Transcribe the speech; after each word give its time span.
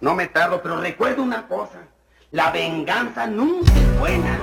No 0.00 0.14
me 0.14 0.28
tardo, 0.28 0.62
pero 0.62 0.80
recuerdo 0.80 1.22
una 1.22 1.46
cosa. 1.46 1.80
La 2.30 2.50
venganza 2.50 3.26
nunca 3.26 3.70
es 3.74 3.98
buena. 3.98 4.40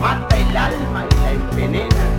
Mata 0.00 0.34
el 0.36 0.56
alma 0.56 1.06
y 1.10 1.14
la 1.16 1.30
envenena. 1.32 2.13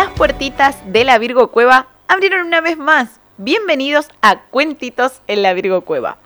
Las 0.00 0.12
puertitas 0.12 0.82
de 0.90 1.04
la 1.04 1.18
Virgo 1.18 1.50
Cueva 1.50 1.86
abrieron 2.08 2.46
una 2.46 2.62
vez 2.62 2.78
más. 2.78 3.20
Bienvenidos 3.36 4.08
a 4.22 4.40
Cuentitos 4.44 5.20
en 5.26 5.42
la 5.42 5.52
Virgo 5.52 5.82
Cueva. 5.82 6.16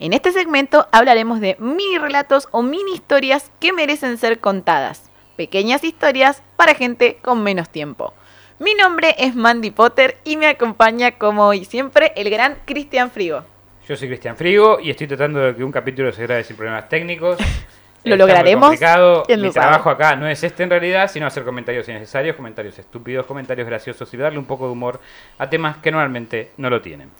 En 0.00 0.14
este 0.14 0.32
segmento 0.32 0.88
hablaremos 0.90 1.38
de 1.38 1.54
mini 1.60 1.96
relatos 1.96 2.48
o 2.50 2.62
mini 2.62 2.92
historias 2.92 3.52
que 3.60 3.72
merecen 3.72 4.18
ser 4.18 4.40
contadas. 4.40 5.12
Pequeñas 5.36 5.84
historias 5.84 6.42
para 6.56 6.74
gente 6.74 7.18
con 7.22 7.44
menos 7.44 7.70
tiempo. 7.70 8.14
Mi 8.58 8.74
nombre 8.74 9.14
es 9.16 9.36
Mandy 9.36 9.70
Potter 9.70 10.16
y 10.24 10.36
me 10.36 10.48
acompaña 10.48 11.12
como 11.12 11.46
hoy 11.46 11.64
siempre 11.64 12.12
el 12.16 12.30
gran 12.30 12.58
Cristian 12.64 13.12
Frigo. 13.12 13.44
Yo 13.86 13.96
soy 13.96 14.08
Cristian 14.08 14.36
Frigo 14.36 14.80
y 14.80 14.90
estoy 14.90 15.06
tratando 15.06 15.38
de 15.38 15.54
que 15.54 15.62
un 15.62 15.70
capítulo 15.70 16.10
se 16.10 16.24
grabe 16.24 16.42
sin 16.42 16.56
problemas 16.56 16.88
técnicos. 16.88 17.38
Lo 18.04 18.14
Está 18.14 18.16
lograremos. 18.26 18.68
complicado. 18.68 19.22
¿Quién 19.26 19.40
lo 19.42 19.48
Mi 19.48 19.52
trabajo 19.52 19.90
acá 19.90 20.16
no 20.16 20.26
es 20.26 20.42
este 20.42 20.62
en 20.62 20.70
realidad, 20.70 21.10
sino 21.10 21.26
hacer 21.26 21.44
comentarios 21.44 21.86
innecesarios, 21.88 22.34
comentarios 22.36 22.78
estúpidos, 22.78 23.26
comentarios 23.26 23.66
graciosos 23.68 24.12
y 24.14 24.16
darle 24.16 24.38
un 24.38 24.46
poco 24.46 24.66
de 24.66 24.72
humor 24.72 25.00
a 25.38 25.50
temas 25.50 25.76
que 25.78 25.90
normalmente 25.90 26.52
no 26.56 26.70
lo 26.70 26.80
tienen. 26.80 27.10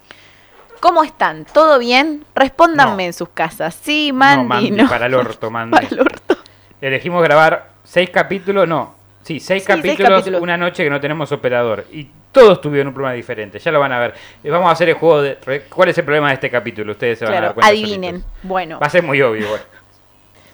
¿Cómo 0.80 1.04
están? 1.04 1.44
¿Todo 1.44 1.78
bien? 1.78 2.24
Respóndanme 2.34 3.02
No. 3.02 3.06
en 3.08 3.12
sus 3.12 3.28
casas. 3.28 3.74
Sí, 3.74 4.10
Mandy, 4.14 4.42
no, 4.42 4.48
Mandy, 4.48 4.70
no. 4.70 4.88
para 4.88 5.06
el 5.06 5.14
orto, 5.14 5.50
Mandy. 5.50 5.72
Para 5.76 5.88
el 5.88 6.00
orto. 6.00 6.36
Elegimos 6.80 7.22
grabar 7.22 7.72
seis 7.84 8.08
capítulos, 8.08 8.66
no, 8.66 8.94
sí, 9.22 9.38
seis, 9.38 9.62
Sí, 9.62 9.66
seis 9.82 9.98
capítulos, 9.98 10.26
una 10.40 10.56
noche 10.56 10.82
que 10.82 10.88
no 10.88 10.98
tenemos 10.98 11.30
operador. 11.32 11.84
Y 11.92 12.08
todos 12.32 12.62
tuvieron 12.62 12.88
un 12.88 12.94
problema 12.94 13.12
diferente, 13.14 13.58
ya 13.58 13.70
lo 13.70 13.80
van 13.80 13.92
a 13.92 13.98
ver. 13.98 14.14
Eh, 14.42 14.48
Vamos 14.48 14.70
a 14.70 14.72
hacer 14.72 14.88
el 14.88 14.94
juego 14.94 15.20
de... 15.20 15.36
¿Cuál 15.68 15.90
es 15.90 15.98
el 15.98 16.04
problema 16.04 16.28
de 16.28 16.34
este 16.34 16.48
capítulo? 16.50 16.92
Ustedes 16.92 17.18
se 17.18 17.26
van 17.26 17.34
a 17.34 17.40
dar 17.42 17.54
cuenta. 17.54 17.68
adivinen. 17.68 18.20
solitos. 18.22 18.30
Bueno, 18.44 18.78
Va 18.80 18.86
a 18.86 18.90
ser 18.90 19.02
muy 19.02 19.20
obvio, 19.20 19.44
igual. 19.44 19.60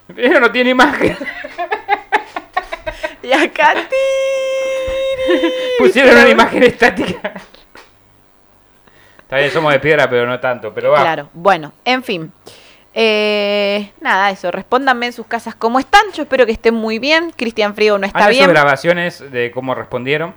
Pero 0.15 0.41
no 0.41 0.51
tiene 0.51 0.71
imagen. 0.71 1.17
y 3.23 3.33
acá 3.33 3.75
tiri, 3.75 5.53
Pusieron 5.79 6.17
una 6.17 6.29
imagen 6.29 6.63
estática. 6.63 7.33
Está 9.19 9.39
bien, 9.39 9.51
somos 9.51 9.73
de 9.73 9.81
piedra, 9.81 10.09
pero 10.09 10.25
no 10.25 10.39
tanto. 10.39 10.73
Pero 10.73 10.93
va. 10.93 11.01
Claro, 11.01 11.29
bueno, 11.33 11.73
en 11.85 12.05
fin. 12.05 12.33
Eh, 12.95 13.91
nada, 14.01 14.31
eso, 14.31 14.53
respóndanme 14.53 15.07
en 15.07 15.13
sus 15.13 15.27
casas 15.27 15.57
cómo 15.57 15.81
están. 15.81 16.13
Yo 16.15 16.23
espero 16.23 16.47
que 16.47 16.53
estén 16.53 16.75
muy 16.75 17.01
bien. 17.01 17.33
Cristian 17.37 17.75
Frío 17.75 17.99
no 17.99 18.07
está 18.07 18.29
bien. 18.29 18.49
grabaciones 18.49 19.33
de 19.33 19.51
cómo 19.51 19.75
respondieron. 19.75 20.33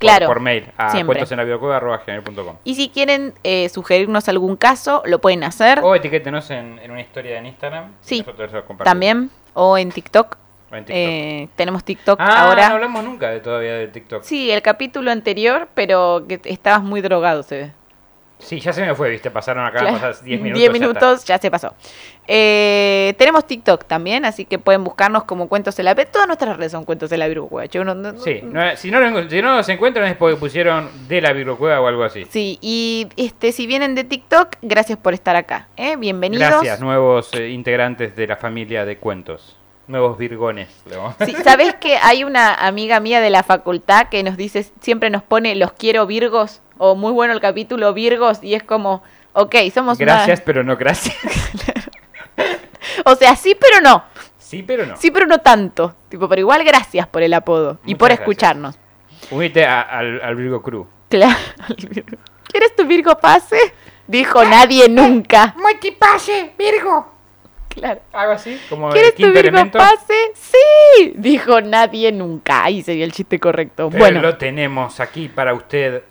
Claro, 0.00 0.26
Por, 0.26 0.40
mail 0.40 0.66
a 0.78 0.90
siempre. 0.92 1.18
cuentosenlavidacueva.com. 1.18 2.56
Y 2.64 2.74
si 2.74 2.88
quieren 2.88 3.34
eh, 3.44 3.68
sugerirnos 3.68 4.30
algún 4.30 4.56
caso, 4.56 5.02
lo 5.04 5.20
pueden 5.20 5.44
hacer 5.44 5.80
O 5.82 5.94
etiquétenos 5.94 6.50
en, 6.50 6.78
en 6.78 6.90
una 6.90 7.02
historia 7.02 7.38
en 7.38 7.44
Instagram. 7.44 7.92
Sí, 8.00 8.24
también. 8.82 9.30
O 9.52 9.76
en 9.76 9.90
TikTok. 9.92 10.38
O 10.70 10.76
en 10.76 10.84
TikTok. 10.86 10.96
Eh, 10.96 11.48
tenemos 11.54 11.84
TikTok 11.84 12.18
ah, 12.18 12.48
ahora. 12.48 12.68
no 12.70 12.74
hablamos 12.76 13.04
nunca 13.04 13.30
de, 13.30 13.40
todavía 13.40 13.74
de 13.74 13.88
TikTok. 13.88 14.22
Sí, 14.22 14.50
el 14.50 14.62
capítulo 14.62 15.10
anterior, 15.10 15.68
pero 15.74 16.24
que 16.26 16.40
estabas 16.44 16.82
muy 16.82 17.02
drogado, 17.02 17.42
se 17.42 17.58
ve. 17.58 17.72
Ya 18.48 18.72
se 18.72 18.84
me 18.84 18.94
fue, 18.94 19.10
viste. 19.10 19.30
Pasaron 19.30 19.64
acá, 19.64 19.80
Claro. 19.80 19.94
pasas 19.94 20.24
10 20.24 20.40
minutos. 20.40 20.58
10 20.58 20.70
ya 20.70 20.76
está. 20.76 20.86
minutos, 20.86 21.24
ya, 21.24 21.38
se 21.38 21.50
pasó. 21.50 21.74
Eh, 22.32 23.14
tenemos 23.18 23.46
TikTok 23.46 23.84
también, 23.86 24.24
así 24.24 24.44
que 24.44 24.58
pueden 24.58 24.84
buscarnos 24.84 25.24
como 25.24 25.48
Cuentos 25.48 25.76
de 25.76 25.82
la 25.82 25.94
Todas 25.94 26.26
nuestras 26.28 26.56
redes 26.56 26.72
son 26.72 26.84
Cuentos 26.84 27.10
de 27.10 27.18
la 27.18 27.26
Virgo 27.28 27.48
Cueva. 27.48 27.66
Yo 27.66 27.84
no- 27.84 27.94
no- 27.94 28.18
Sí, 28.18 28.40
no- 28.42 28.76
si, 28.76 28.90
no, 28.90 29.00
lo- 29.00 29.28
si 29.28 29.42
no 29.42 29.56
nos 29.56 29.68
encuentran 29.68 30.06
es 30.06 30.16
porque 30.16 30.36
pusieron 30.36 30.88
de 31.08 31.20
la 31.20 31.32
Virgocueva 31.32 31.80
o 31.80 31.86
algo 31.86 32.04
así. 32.04 32.24
Sí, 32.30 32.58
y 32.62 33.08
este, 33.16 33.52
si 33.52 33.66
vienen 33.66 33.94
de 33.94 34.04
TikTok, 34.04 34.56
gracias 34.62 34.98
por 34.98 35.12
estar 35.14 35.34
acá. 35.36 35.68
¿eh? 35.76 35.96
Bienvenidos. 35.96 36.48
Gracias, 36.48 36.80
nuevos 36.80 37.32
eh, 37.34 37.48
integrantes 37.50 38.14
de 38.16 38.26
la 38.26 38.36
familia 38.36 38.84
de 38.84 38.96
cuentos. 38.98 39.56
Nuevos 39.90 40.16
virgones. 40.18 40.68
le 40.88 40.96
vamos 40.96 41.16
a- 41.18 41.26
Sí, 41.26 41.34
¿Sabés 41.42 41.74
que 41.74 41.96
hay 41.96 42.22
una 42.24 42.54
amiga 42.54 43.00
mía 43.00 43.20
de 43.20 43.30
la 43.30 43.42
facultad 43.42 44.08
que 44.08 44.22
nos 44.22 44.36
dice, 44.36 44.64
siempre 44.80 45.10
nos 45.10 45.22
pone 45.22 45.54
los 45.56 45.72
quiero 45.72 46.06
Virgos? 46.06 46.62
O 46.78 46.94
muy 46.94 47.12
bueno 47.12 47.34
el 47.34 47.40
capítulo 47.40 47.92
Virgos, 47.92 48.38
y 48.42 48.54
es 48.54 48.62
como, 48.62 49.02
ok, 49.32 49.54
somos 49.74 49.98
una- 49.98 50.14
Gracias, 50.14 50.40
pero 50.42 50.62
no 50.64 50.76
gracias. 50.76 51.16
O 53.04 53.14
sea, 53.14 53.34
sí, 53.36 53.56
pero 53.58 53.80
no. 53.80 54.04
Sí, 54.38 54.62
pero 54.62 54.84
no. 54.86 54.96
Sí, 54.96 55.10
pero 55.10 55.26
no 55.26 55.38
tanto. 55.38 55.94
Tipo, 56.08 56.28
pero 56.28 56.40
igual 56.40 56.64
gracias 56.64 57.06
por 57.06 57.22
el 57.22 57.32
apodo 57.34 57.78
y 57.84 57.94
por 57.94 58.08
gracias. 58.08 58.20
escucharnos. 58.28 58.78
Unite 59.30 59.64
a- 59.64 59.82
al, 59.82 60.20
al 60.22 60.34
Virgo 60.36 60.62
Crew. 60.62 60.86
Claro. 61.08 61.36
¿Quieres 62.48 62.74
tu 62.76 62.86
Virgo 62.86 63.16
pase? 63.18 63.58
Dijo 64.06 64.44
nadie 64.44 64.88
nunca. 64.88 65.54
¡Multipase, 65.56 66.52
Virgo! 66.58 67.09
Claro. 67.70 68.00
Algo 68.12 68.32
así, 68.32 68.60
como 68.68 68.88
el 68.88 68.92
¿Quieres 68.94 69.12
tu 69.14 69.22
quinto 69.22 69.38
elemento. 69.38 69.78
pase? 69.78 70.14
Sí, 70.34 71.12
dijo 71.16 71.60
nadie 71.60 72.10
nunca. 72.12 72.64
Ahí 72.64 72.82
sería 72.82 73.04
el 73.04 73.12
chiste 73.12 73.38
correcto. 73.38 73.88
Pero 73.90 73.98
bueno, 74.04 74.20
lo 74.20 74.36
tenemos 74.36 74.98
aquí 75.00 75.28
para 75.28 75.54
usted. 75.54 76.02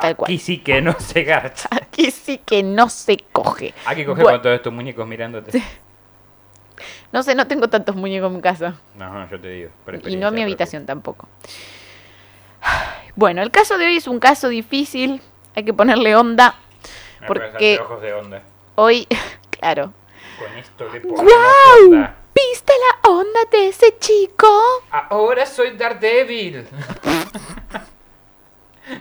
Tal 0.00 0.16
cual. 0.16 0.28
Aquí 0.28 0.38
sí 0.38 0.58
que 0.58 0.80
no 0.80 0.94
se 0.98 1.24
garcha. 1.24 1.68
aquí 1.70 2.10
sí 2.10 2.38
que 2.38 2.62
no 2.62 2.88
se 2.88 3.18
coge. 3.32 3.74
Hay 3.84 3.96
que 3.96 4.04
coger 4.06 4.22
Bueno. 4.22 4.38
con 4.38 4.42
todos 4.42 4.56
estos 4.56 4.72
muñecos 4.72 5.06
mirándote. 5.06 5.62
No 7.12 7.22
sé, 7.22 7.34
no 7.34 7.46
tengo 7.46 7.68
tantos 7.68 7.94
muñecos 7.96 8.28
en 8.30 8.36
mi 8.36 8.42
casa. 8.42 8.74
No, 8.96 9.12
no, 9.12 9.28
yo 9.30 9.40
te 9.40 9.48
digo. 9.48 9.70
Y 10.06 10.16
no 10.16 10.28
en 10.28 10.34
mi 10.34 10.42
habitación 10.42 10.86
tampoco. 10.86 11.28
Bueno, 13.16 13.42
el 13.42 13.50
caso 13.50 13.78
de 13.78 13.86
hoy 13.86 13.96
es 13.96 14.08
un 14.08 14.18
caso 14.18 14.48
difícil. 14.48 15.20
Hay 15.54 15.64
que 15.64 15.72
ponerle 15.74 16.16
onda. 16.16 16.54
Me 17.20 17.26
Porque- 17.26 17.78
de 18.00 18.12
onda. 18.14 18.42
Hoy, 18.74 19.06
claro. 19.50 19.92
Con 20.38 20.58
esto 20.58 20.88
le 20.92 21.00
ponemos 21.00 21.22
¡Guau! 21.22 21.84
onda. 21.84 22.16
¿Viste 22.34 22.72
la 22.72 23.10
onda 23.10 23.40
de 23.50 23.68
ese 23.68 23.96
chico? 23.98 24.48
Ahora 24.90 25.46
soy 25.46 25.76
Daredevil. 25.76 26.66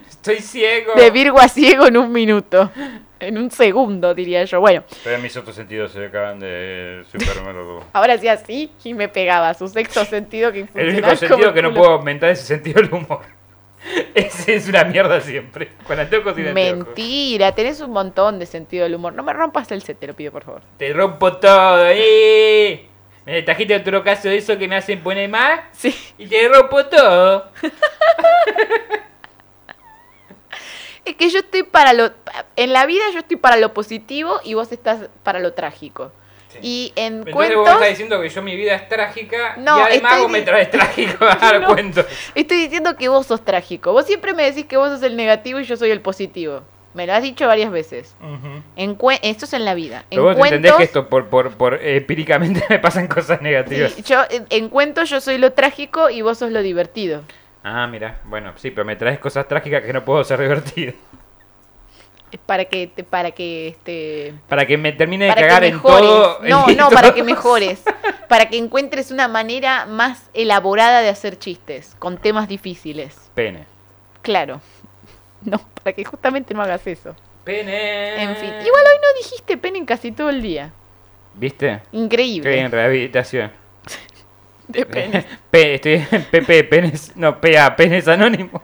Estoy 0.09 0.39
ciego. 0.39 0.93
De 0.95 1.11
Virgo 1.11 1.39
a 1.39 1.47
ciego 1.49 1.87
en 1.87 1.97
un 1.97 2.11
minuto. 2.11 2.71
En 3.19 3.37
un 3.37 3.51
segundo, 3.51 4.13
diría 4.13 4.43
yo. 4.45 4.59
Bueno, 4.59 4.83
Pero 5.03 5.17
mis 5.19 5.35
otros 5.35 5.55
sentidos 5.55 5.91
se 5.91 6.05
acaban 6.05 6.39
de 6.39 7.03
Superman. 7.11 7.55
ahora 7.93 8.17
sí 8.17 8.27
así 8.27 8.71
y 8.83 8.93
me 8.93 9.09
pegaba. 9.09 9.53
Su 9.53 9.67
sexto 9.67 10.05
sentido 10.05 10.51
que 10.51 10.67
El 10.75 10.89
único 10.89 11.15
sentido 11.15 11.53
que 11.53 11.61
no 11.61 11.73
puedo 11.73 11.91
aumentar 11.91 12.29
es 12.29 12.39
el 12.41 12.45
sentido 12.45 12.81
del 12.81 12.93
humor. 12.93 13.21
Ese 14.15 14.55
es 14.55 14.67
una 14.67 14.83
mierda 14.83 15.19
siempre. 15.21 15.69
Con 15.85 15.99
anteojos 15.99 16.33
y 16.33 16.35
sin 16.37 16.47
anteojos. 16.49 16.85
Mentira, 16.87 17.53
tenés 17.53 17.81
un 17.81 17.91
montón 17.91 18.39
de 18.39 18.45
sentido 18.45 18.83
del 18.83 18.95
humor. 18.95 19.13
No 19.13 19.23
me 19.23 19.33
rompas 19.33 19.71
el 19.71 19.81
set, 19.81 19.99
te 19.99 20.07
lo 20.07 20.13
pido, 20.13 20.31
por 20.31 20.43
favor. 20.43 20.61
Te 20.77 20.93
rompo 20.93 21.37
todo, 21.37 21.85
¡eh! 21.89 22.87
Me 23.25 23.41
trajiste 23.41 23.75
otro 23.75 24.03
caso 24.03 24.27
de 24.27 24.37
eso 24.37 24.57
que 24.57 24.67
me 24.67 24.75
hacen 24.75 25.01
poner 25.01 25.29
más 25.29 25.61
Sí. 25.71 25.95
y 26.17 26.27
te 26.27 26.47
rompo 26.49 26.85
todo. 26.85 27.49
Es 31.05 31.15
que 31.17 31.29
yo 31.29 31.39
estoy 31.39 31.63
para 31.63 31.91
lo. 31.91 32.11
En 32.55 32.71
la 32.71 32.85
vida 32.85 33.03
yo 33.11 33.19
estoy 33.19 33.35
para 33.35 33.57
lo 33.57 33.73
positivo 33.73 34.39
y 34.43 34.53
vos 34.53 34.71
estás 34.71 35.09
para 35.23 35.39
lo 35.39 35.53
trágico. 35.53 36.13
Sí. 36.53 36.59
Y 36.61 36.93
en 36.95 37.13
Entonces 37.25 37.33
cuentos. 37.33 37.57
vos 37.59 37.67
me 37.67 37.73
estás 37.73 37.89
diciendo 37.89 38.21
que 38.21 38.29
yo 38.29 38.41
mi 38.41 38.55
vida 38.55 38.75
es 38.75 38.87
trágica 38.89 39.55
No, 39.57 39.79
y 39.79 39.81
además 39.81 40.11
estoy 40.13 40.21
vos 40.23 40.31
me 40.31 40.41
traes 40.41 40.71
trágico 40.71 41.25
a 41.25 41.35
dar 41.35 41.61
No. 41.61 41.67
cuentos. 41.67 42.05
Estoy 42.35 42.57
diciendo 42.57 42.95
que 42.95 43.09
vos 43.09 43.25
sos 43.27 43.43
trágico. 43.43 43.91
Vos 43.93 44.05
siempre 44.05 44.33
me 44.33 44.43
decís 44.43 44.65
que 44.65 44.77
vos 44.77 44.89
sos 44.89 45.03
el 45.03 45.15
negativo 45.15 45.59
y 45.59 45.63
yo 45.63 45.75
soy 45.77 45.91
el 45.91 46.01
positivo. 46.01 46.61
Me 46.93 47.07
lo 47.07 47.13
has 47.13 47.23
dicho 47.23 47.47
varias 47.47 47.71
veces. 47.71 48.15
En 48.75 48.95
cue- 48.97 49.17
esto 49.23 49.45
es 49.45 49.53
en 49.53 49.65
la 49.65 49.73
vida. 49.73 50.05
Pero 50.11 50.21
en 50.21 50.27
vos 50.27 50.35
cuentos, 50.37 50.57
entendés 50.57 50.73
que 50.77 50.83
esto 50.83 51.09
por, 51.09 51.25
por, 51.27 51.51
por 51.53 51.83
empíricamente 51.83 52.63
me 52.69 52.77
pasan 52.77 53.07
cosas 53.07 53.41
negativas. 53.41 53.93
sí, 53.93 54.03
yo 54.03 54.21
en, 54.29 54.45
en 54.51 54.69
cuentos 54.69 55.09
yo 55.09 55.19
soy 55.19 55.39
lo 55.39 55.53
trágico 55.53 56.11
y 56.11 56.21
vos 56.21 56.37
sos 56.37 56.51
lo 56.51 56.61
divertido. 56.61 57.21
Ah, 57.63 57.87
mira, 57.87 58.19
bueno, 58.25 58.53
sí, 58.57 58.69
pero 58.69 58.85
me 58.85 58.95
traes 58.95 59.17
cosas 59.17 59.47
trágicas 59.47 59.81
que 59.83 59.91
no 59.93 60.05
puedo 60.05 60.23
ser 60.23 60.39
divertido. 60.39 60.93
Para 62.37 62.65
que 62.65 62.87
te, 62.87 63.03
para 63.03 63.31
que 63.31 63.69
este 63.69 64.33
Para 64.47 64.65
que 64.65 64.77
me 64.77 64.91
termine 64.91 65.25
de 65.25 65.35
cagar 65.35 65.63
en 65.63 65.81
todo. 65.81 66.39
No, 66.43 66.69
en 66.69 66.77
no, 66.77 66.89
para 66.91 67.13
que 67.13 67.23
mejores. 67.23 67.83
Para 68.27 68.49
que 68.49 68.57
encuentres 68.57 69.11
una 69.11 69.27
manera 69.27 69.85
más 69.85 70.29
elaborada 70.33 71.01
de 71.01 71.09
hacer 71.09 71.37
chistes 71.37 71.95
con 71.99 72.17
temas 72.17 72.47
difíciles. 72.47 73.29
Pene. 73.33 73.65
Claro. 74.21 74.61
No, 75.45 75.59
para 75.83 75.91
que 75.91 76.05
justamente 76.05 76.53
no 76.53 76.61
hagas 76.61 76.87
eso. 76.87 77.13
Pene. 77.43 78.23
En 78.23 78.33
fin. 78.37 78.47
Igual 78.47 78.83
hoy 78.85 78.97
no 79.01 79.21
dijiste 79.21 79.57
pene 79.57 79.79
en 79.79 79.85
casi 79.85 80.13
todo 80.13 80.29
el 80.29 80.41
día. 80.41 80.71
¿Viste? 81.33 81.81
Increíble. 81.91 82.49
Bien, 82.49 82.71
rehabilitación. 82.71 83.51
De 84.67 84.85
penes. 84.85 85.25
P, 85.51 85.75
estoy 85.75 86.05
en 86.09 86.23
PP 86.23 86.63
Penes, 86.63 87.11
no, 87.15 87.41
PA, 87.41 87.75
Penes 87.75 88.07
Anónimos. 88.07 88.61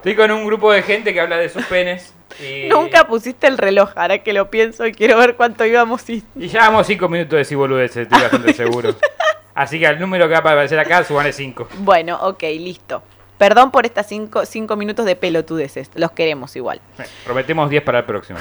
Estoy 0.00 0.16
con 0.16 0.30
un 0.30 0.46
grupo 0.46 0.72
de 0.72 0.82
gente 0.82 1.12
que 1.12 1.20
habla 1.20 1.36
de 1.36 1.50
sus 1.50 1.62
penes. 1.66 2.14
Y, 2.42 2.68
Nunca 2.70 3.06
pusiste 3.06 3.46
el 3.46 3.58
reloj, 3.58 3.90
ahora 3.96 4.16
que 4.20 4.32
lo 4.32 4.48
pienso 4.48 4.86
y 4.86 4.92
quiero 4.92 5.18
ver 5.18 5.36
cuánto 5.36 5.66
íbamos 5.66 6.08
y... 6.08 6.24
Y 6.36 6.48
llevamos 6.48 6.86
5 6.86 7.06
minutos 7.10 7.36
de 7.36 7.44
ciboludeces, 7.44 8.04
estoy 8.04 8.22
bastante 8.22 8.54
seguro. 8.54 8.94
Así 9.54 9.78
que 9.78 9.86
al 9.86 10.00
número 10.00 10.26
que 10.26 10.32
va 10.32 10.38
a 10.38 10.40
aparecer 10.40 10.78
acá, 10.78 11.04
suban 11.04 11.30
5. 11.30 11.68
Bueno, 11.80 12.18
ok, 12.22 12.42
listo. 12.44 13.02
Perdón 13.36 13.70
por 13.70 13.84
estas 13.84 14.08
cinco, 14.08 14.46
cinco 14.46 14.74
minutos 14.74 15.04
de 15.04 15.16
pelotudeces, 15.16 15.90
los 15.94 16.12
queremos 16.12 16.56
igual. 16.56 16.80
Prometemos 17.26 17.68
10 17.68 17.82
para 17.82 17.98
el 17.98 18.04
próximo. 18.06 18.38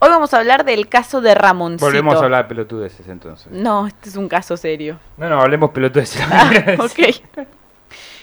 Hoy 0.00 0.10
vamos 0.10 0.34
a 0.34 0.38
hablar 0.38 0.66
del 0.66 0.86
caso 0.90 1.22
de 1.22 1.34
Ramoncito. 1.34 1.86
Volvemos 1.86 2.16
a 2.16 2.24
hablar 2.24 2.44
de 2.44 2.48
pelotudeces 2.50 3.08
entonces. 3.08 3.50
No, 3.50 3.86
este 3.86 4.10
es 4.10 4.16
un 4.16 4.28
caso 4.28 4.58
serio. 4.58 4.98
No, 5.16 5.30
no, 5.30 5.40
hablemos 5.40 5.70
pelotudeces. 5.70 6.20
Ah, 6.30 6.50
ok. 6.78 7.46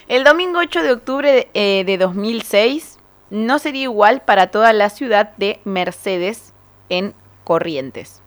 El 0.06 0.24
domingo 0.24 0.58
8 0.58 0.82
de 0.82 0.92
octubre 0.92 1.32
de, 1.32 1.48
eh, 1.54 1.84
de 1.84 1.96
2006 1.98 2.98
no 3.30 3.58
sería 3.58 3.84
igual 3.84 4.20
para 4.22 4.48
toda 4.48 4.72
la 4.72 4.90
ciudad 4.90 5.30
de 5.36 5.60
Mercedes 5.64 6.52
en 6.88 7.14
Corrientes, 7.44 8.22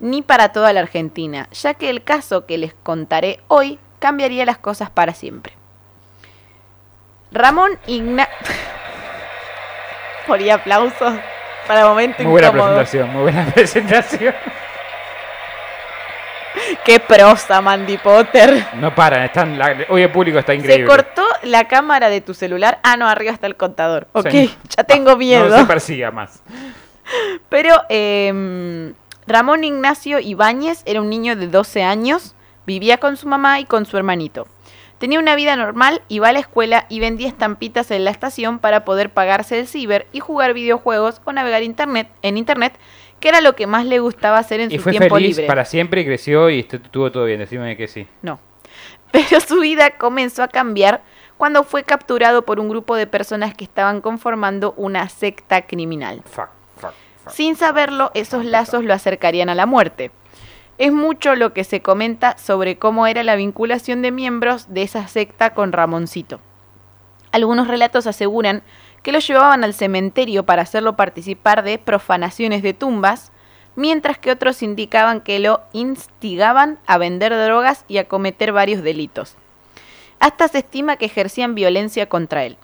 ni 0.00 0.22
para 0.22 0.50
toda 0.52 0.72
la 0.72 0.80
Argentina, 0.80 1.48
ya 1.52 1.74
que 1.74 1.90
el 1.90 2.02
caso 2.02 2.46
que 2.46 2.58
les 2.58 2.74
contaré 2.74 3.40
hoy 3.48 3.78
cambiaría 3.98 4.44
las 4.46 4.58
cosas 4.58 4.90
para 4.90 5.14
siempre. 5.14 5.54
Ramón 7.32 7.78
Igna... 7.86 8.28
Por 10.26 10.40
aplausos 10.50 11.12
para 11.66 11.86
momento 11.86 12.22
Muy 12.22 12.32
buena 12.32 12.48
incómodo. 12.48 12.76
presentación, 12.76 13.12
muy 13.12 13.22
buena 13.22 13.46
presentación. 13.54 14.34
Qué 16.84 17.00
prosa, 17.00 17.60
Mandy 17.62 17.96
Potter. 17.96 18.66
No 18.74 18.94
paran, 18.94 19.22
están 19.24 19.58
la- 19.58 19.74
hoy 19.88 20.02
el 20.02 20.10
público 20.12 20.38
está 20.38 20.52
Se 20.52 20.58
increíble. 20.58 20.86
cortó 20.86 21.22
la 21.42 21.66
cámara 21.66 22.10
de 22.10 22.20
tu 22.20 22.34
celular. 22.34 22.78
Ah, 22.82 22.96
no, 22.98 23.08
arriba 23.08 23.32
está 23.32 23.46
el 23.46 23.56
contador. 23.56 24.06
Ok, 24.12 24.28
Sí. 24.30 24.54
ya 24.76 24.84
tengo 24.84 25.16
miedo. 25.16 25.48
No 25.48 25.56
se 25.58 25.64
persiga 25.64 26.10
más. 26.10 26.42
Pero 27.48 27.74
eh, 27.88 28.92
Ramón 29.26 29.64
Ignacio 29.64 30.18
Ibáñez 30.18 30.82
era 30.84 31.00
un 31.00 31.08
niño 31.08 31.36
de 31.36 31.46
12 31.48 31.82
años, 31.82 32.34
vivía 32.66 32.98
con 32.98 33.16
su 33.16 33.28
mamá 33.28 33.60
y 33.60 33.64
con 33.64 33.86
su 33.86 33.96
hermanito. 33.96 34.46
Tenía 34.98 35.18
una 35.18 35.34
vida 35.36 35.56
normal, 35.56 36.02
iba 36.08 36.28
a 36.28 36.32
la 36.32 36.38
escuela 36.38 36.86
y 36.88 37.00
vendía 37.00 37.28
estampitas 37.28 37.90
en 37.90 38.04
la 38.04 38.10
estación 38.10 38.58
para 38.58 38.84
poder 38.84 39.10
pagarse 39.10 39.58
el 39.58 39.66
ciber 39.66 40.06
y 40.12 40.20
jugar 40.20 40.52
videojuegos 40.54 41.20
o 41.24 41.32
navegar 41.32 41.62
internet, 41.62 42.08
en 42.22 42.36
internet, 42.38 42.74
que 43.20 43.28
era 43.28 43.40
lo 43.40 43.54
que 43.56 43.66
más 43.66 43.86
le 43.86 43.98
gustaba 44.00 44.38
hacer 44.38 44.60
en 44.60 44.70
Y 44.72 44.76
su 44.76 44.82
fue 44.82 44.92
tiempo 44.92 45.14
feliz 45.14 45.36
libre. 45.36 45.46
para 45.46 45.64
siempre 45.64 46.02
y 46.02 46.04
creció 46.04 46.50
y 46.50 46.62
estu- 46.62 46.82
estuvo 46.82 47.10
todo 47.10 47.24
bien. 47.24 47.40
Decime 47.40 47.76
que 47.76 47.88
sí. 47.88 48.06
No. 48.22 48.38
Pero 49.12 49.40
su 49.40 49.60
vida 49.60 49.92
comenzó 49.92 50.42
a 50.42 50.48
cambiar 50.48 51.02
cuando 51.36 51.64
fue 51.64 51.84
capturado 51.84 52.44
por 52.44 52.60
un 52.60 52.68
grupo 52.68 52.96
de 52.96 53.06
personas 53.06 53.54
que 53.54 53.64
estaban 53.64 54.00
conformando 54.00 54.74
una 54.76 55.08
secta 55.08 55.62
criminal. 55.62 56.22
Fuck, 56.24 56.48
fuck, 56.76 56.92
fuck. 57.24 57.32
Sin 57.32 57.56
saberlo, 57.56 58.10
esos 58.14 58.44
lazos 58.44 58.84
lo 58.84 58.92
acercarían 58.94 59.48
a 59.48 59.54
la 59.54 59.66
muerte. 59.66 60.10
Es 60.76 60.92
mucho 60.92 61.36
lo 61.36 61.52
que 61.52 61.62
se 61.64 61.80
comenta 61.82 62.36
sobre 62.36 62.78
cómo 62.78 63.06
era 63.06 63.22
la 63.22 63.36
vinculación 63.36 64.02
de 64.02 64.10
miembros 64.10 64.72
de 64.74 64.82
esa 64.82 65.06
secta 65.06 65.54
con 65.54 65.70
Ramoncito. 65.72 66.40
Algunos 67.32 67.68
relatos 67.68 68.06
aseguran 68.06 68.62
que 69.04 69.12
lo 69.12 69.20
llevaban 69.20 69.62
al 69.62 69.74
cementerio 69.74 70.44
para 70.46 70.62
hacerlo 70.62 70.96
participar 70.96 71.62
de 71.62 71.78
profanaciones 71.78 72.62
de 72.62 72.72
tumbas, 72.72 73.30
mientras 73.76 74.18
que 74.18 74.30
otros 74.30 74.62
indicaban 74.62 75.20
que 75.20 75.38
lo 75.38 75.60
instigaban 75.74 76.78
a 76.86 76.96
vender 76.96 77.32
drogas 77.34 77.84
y 77.86 77.98
a 77.98 78.08
cometer 78.08 78.50
varios 78.50 78.82
delitos. 78.82 79.36
Hasta 80.20 80.48
se 80.48 80.58
estima 80.58 80.96
que 80.96 81.04
ejercían 81.04 81.54
violencia 81.54 82.08
contra 82.08 82.44
él. 82.44 82.56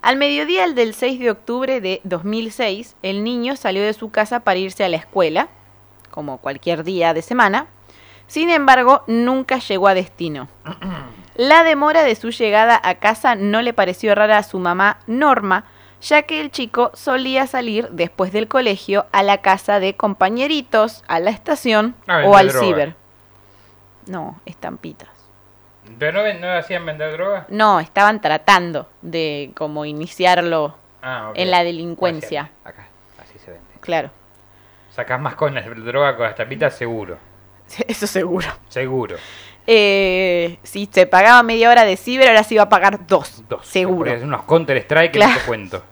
Al 0.00 0.16
mediodía 0.16 0.66
del 0.68 0.94
6 0.94 1.20
de 1.20 1.30
octubre 1.30 1.82
de 1.82 2.00
2006, 2.04 2.96
el 3.02 3.22
niño 3.22 3.56
salió 3.56 3.82
de 3.82 3.92
su 3.92 4.10
casa 4.10 4.40
para 4.40 4.58
irse 4.58 4.84
a 4.84 4.88
la 4.88 4.96
escuela, 4.96 5.48
como 6.10 6.38
cualquier 6.38 6.82
día 6.82 7.12
de 7.12 7.20
semana. 7.20 7.66
Sin 8.26 8.48
embargo, 8.48 9.02
nunca 9.06 9.58
llegó 9.58 9.88
a 9.88 9.94
destino. 9.94 10.48
La 11.36 11.64
demora 11.64 12.02
de 12.02 12.14
su 12.14 12.30
llegada 12.30 12.80
a 12.82 12.96
casa 12.96 13.34
no 13.34 13.60
le 13.62 13.72
pareció 13.72 14.14
rara 14.14 14.38
a 14.38 14.42
su 14.42 14.58
mamá 14.58 14.98
Norma, 15.06 15.64
ya 16.00 16.22
que 16.22 16.40
el 16.40 16.50
chico 16.50 16.90
solía 16.94 17.46
salir 17.46 17.88
después 17.90 18.32
del 18.32 18.48
colegio 18.48 19.06
a 19.12 19.22
la 19.22 19.38
casa 19.38 19.78
de 19.80 19.96
compañeritos, 19.96 21.02
a 21.08 21.20
la 21.20 21.30
estación 21.30 21.94
A 22.06 22.24
o 22.26 22.36
al 22.36 22.48
droga. 22.48 22.66
ciber. 22.66 22.94
No, 24.06 24.40
estampitas. 24.46 25.08
¿Pero 25.98 26.22
no, 26.22 26.40
no 26.40 26.52
hacían 26.52 26.84
vender 26.86 27.12
droga? 27.12 27.46
No, 27.48 27.80
estaban 27.80 28.20
tratando 28.20 28.88
de 29.02 29.52
como 29.56 29.84
iniciarlo 29.84 30.76
Ah, 31.02 31.30
en 31.34 31.50
la 31.50 31.62
delincuencia. 31.62 32.50
Acá, 32.64 32.86
así 33.22 33.38
se 33.38 33.50
vende. 33.52 33.66
Claro, 33.80 34.10
Sacás 34.90 35.20
más 35.20 35.34
con 35.34 35.54
la 35.54 35.60
droga 35.60 36.16
con 36.16 36.24
las 36.24 36.34
tapitas, 36.34 36.74
seguro. 36.74 37.18
eso 37.86 38.06
seguro. 38.06 38.48
Seguro. 38.68 39.16
Eh, 39.66 40.58
si 40.62 40.88
se 40.92 41.06
pagaba 41.06 41.42
media 41.42 41.70
hora 41.70 41.84
de 41.84 41.96
ciber, 41.96 42.28
ahora 42.28 42.44
se 42.44 42.54
iba 42.54 42.62
a 42.64 42.68
pagar 42.68 43.06
dos. 43.06 43.42
Dos. 43.48 43.66
Seguro, 43.66 44.10
es 44.12 44.22
unos 44.22 44.42
Counter 44.44 44.76
Strike 44.78 45.12
que 45.12 45.18
Claro. 45.18 45.32
no 45.34 45.38
te 45.40 45.44
cuento. 45.46 45.82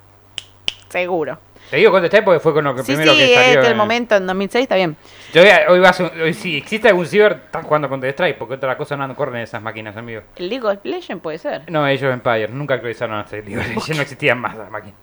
seguro. 0.89 1.39
Te 1.71 1.79
digo 1.79 1.91
Counter 1.91 2.07
Strike 2.09 2.25
porque 2.25 2.41
fue 2.41 2.53
con 2.53 2.63
lo 2.65 2.75
que 2.75 2.83
Sí, 2.83 2.93
primero 2.93 3.13
sí, 3.13 3.19
que 3.19 3.35
salió. 3.35 3.51
es 3.51 3.57
que 3.57 3.67
el 3.67 3.73
en- 3.73 3.77
momento 3.77 4.15
en 4.15 4.27
2006 4.27 4.63
está 4.65 4.77
bien. 4.77 4.97
Yo 5.33 5.43
hoy, 5.43 5.49
hoy 5.69 5.81
vas 5.81 5.99
a- 6.01 6.13
hoy 6.23 6.33
si 6.35 6.57
existe 6.59 6.89
algún 6.89 7.07
ciber, 7.07 7.41
están 7.47 7.65
jugando 7.65 7.89
Counter 7.89 8.11
Strike 8.11 8.37
porque 8.39 8.55
otra 8.55 8.77
cosa 8.77 8.97
no 8.97 9.13
corren 9.17 9.41
esas 9.43 9.61
máquinas, 9.63 9.97
amigo. 9.97 10.23
El 10.37 10.51
League 10.51 10.65
of 10.65 10.79
Legends 10.85 11.21
puede 11.23 11.39
ser. 11.39 11.63
No, 11.71 11.85
ellos 11.89 12.13
Empire, 12.13 12.49
nunca 12.49 12.75
actualizaron 12.75 13.17
hasta 13.19 13.39
el 13.39 13.47
libro, 13.47 13.65
ya 13.65 13.95
no 13.95 14.03
existían 14.03 14.39
más 14.39 14.57
las 14.57 14.71
máquinas. 14.71 14.95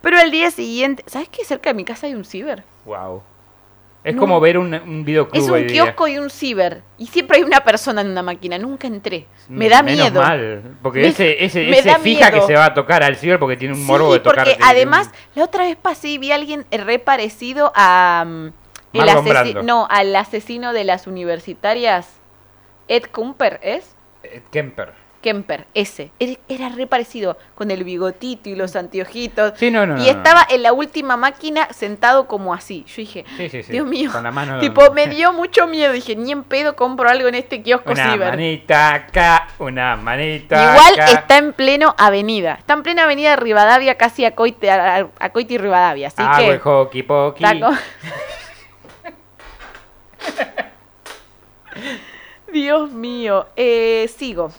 Pero 0.00 0.18
al 0.18 0.30
día 0.30 0.50
siguiente, 0.50 1.02
¿sabes 1.06 1.28
qué? 1.28 1.44
Cerca 1.44 1.70
de 1.70 1.74
mi 1.74 1.84
casa 1.84 2.06
hay 2.06 2.14
un 2.14 2.24
ciber. 2.24 2.62
Wow. 2.86 3.22
Es 4.06 4.14
No. 4.14 4.20
como 4.20 4.38
ver 4.38 4.56
un, 4.56 4.72
un 4.72 5.04
videoclub. 5.04 5.42
Es 5.42 5.50
un 5.50 5.66
kiosco 5.66 6.06
y 6.06 6.16
un 6.18 6.30
ciber. 6.30 6.82
Y 6.96 7.06
siempre 7.08 7.38
hay 7.38 7.42
una 7.42 7.60
persona 7.64 8.02
en 8.02 8.10
una 8.10 8.22
máquina. 8.22 8.56
Nunca 8.56 8.86
entré. 8.86 9.26
Me 9.48 9.68
da 9.68 9.82
Menos 9.82 10.00
miedo. 10.00 10.22
mal, 10.22 10.62
porque 10.80 11.00
Me- 11.00 11.08
ese, 11.08 11.44
ese, 11.44 11.64
me 11.64 11.78
ese 11.80 11.92
fija 11.98 12.30
miedo. 12.30 12.40
que 12.46 12.52
se 12.52 12.54
va 12.56 12.66
a 12.66 12.74
tocar 12.74 13.02
al 13.02 13.16
ciber 13.16 13.40
porque 13.40 13.56
tiene 13.56 13.74
un 13.74 13.84
morbo 13.84 14.06
sí, 14.06 14.12
de 14.14 14.20
tocar. 14.20 14.44
porque 14.44 14.58
además, 14.62 15.10
la 15.34 15.42
otra 15.42 15.64
vez 15.64 15.74
pasé 15.76 16.06
y 16.08 16.18
vi 16.18 16.30
a 16.30 16.36
alguien 16.36 16.64
re 16.70 17.00
parecido 17.00 17.72
a... 17.74 18.24
mm, 18.26 18.46
el 18.92 19.00
Marlon 19.06 19.24
asesi- 19.24 19.28
Brando. 19.28 19.62
no, 19.64 19.88
al 19.90 20.14
asesino 20.14 20.72
de 20.72 20.84
las 20.84 21.08
universitarias. 21.08 22.08
Ed 22.88 23.02
Kemper, 23.12 23.58
¿es? 23.62 23.96
Eh, 24.22 24.40
Kemper. 24.52 24.92
Kemper, 25.26 25.66
ese. 25.74 26.12
Era- 26.20 26.68
re 26.68 26.86
parecido, 26.86 27.36
con 27.56 27.72
el 27.72 27.82
bigotito 27.82 28.48
y 28.48 28.54
los 28.54 28.76
anteojitos. 28.76 29.54
Sí, 29.56 29.72
no, 29.72 29.84
no. 29.86 29.94
y 29.96 30.04
no, 30.04 30.10
estaba 30.10 30.46
en 30.48 30.62
la 30.62 30.72
última 30.72 31.16
máquina 31.16 31.66
sentado 31.72 32.28
como 32.28 32.54
así. 32.54 32.84
Yo 32.86 32.94
dije, 32.98 33.24
Sí, 33.36 33.48
sí, 33.48 33.62
sí. 33.64 33.72
Dios 33.72 33.86
mío. 33.88 34.10
Con 34.12 34.22
la 34.22 34.30
mano. 34.30 34.58
tipo, 34.60 34.92
me 34.92 35.08
dio 35.08 35.32
mucho 35.32 35.66
miedo. 35.66 35.92
Dije, 35.92 36.14
ni 36.14 36.30
en 36.30 36.44
pedo 36.44 36.76
compro 36.76 37.08
algo 37.08 37.26
en 37.26 37.34
este 37.34 37.60
kiosco 37.62 37.90
Una 37.90 38.12
ciber. 38.12 38.30
manita 38.30 38.94
acá, 38.94 39.48
una 39.58 39.96
manita 39.96 40.62
Igual 40.62 40.94
acá. 40.94 41.10
está 41.18 41.38
en 41.38 41.52
pleno 41.52 41.92
avenida. 41.98 42.54
Está 42.54 42.74
en 42.74 42.82
plena 42.84 43.02
avenida 43.04 43.30
de 43.30 43.36
Rivadavia, 43.36 43.96
casi 43.96 44.24
a 44.24 44.36
Coite, 44.36 44.70
a, 44.70 45.08
a 45.18 45.30
Coite 45.30 45.54
y 45.54 45.58
Rivadavia. 45.58 46.06
Así 46.08 46.22
Hago 46.22 46.36
que. 46.38 46.50
el 46.52 46.58
hockey 46.60 47.02
poki. 47.02 47.44
está 47.44 47.58
co- 47.60 47.74
Dios 52.52 52.92
mío. 52.92 53.48
Eh, 53.56 54.08
sigo. 54.16 54.52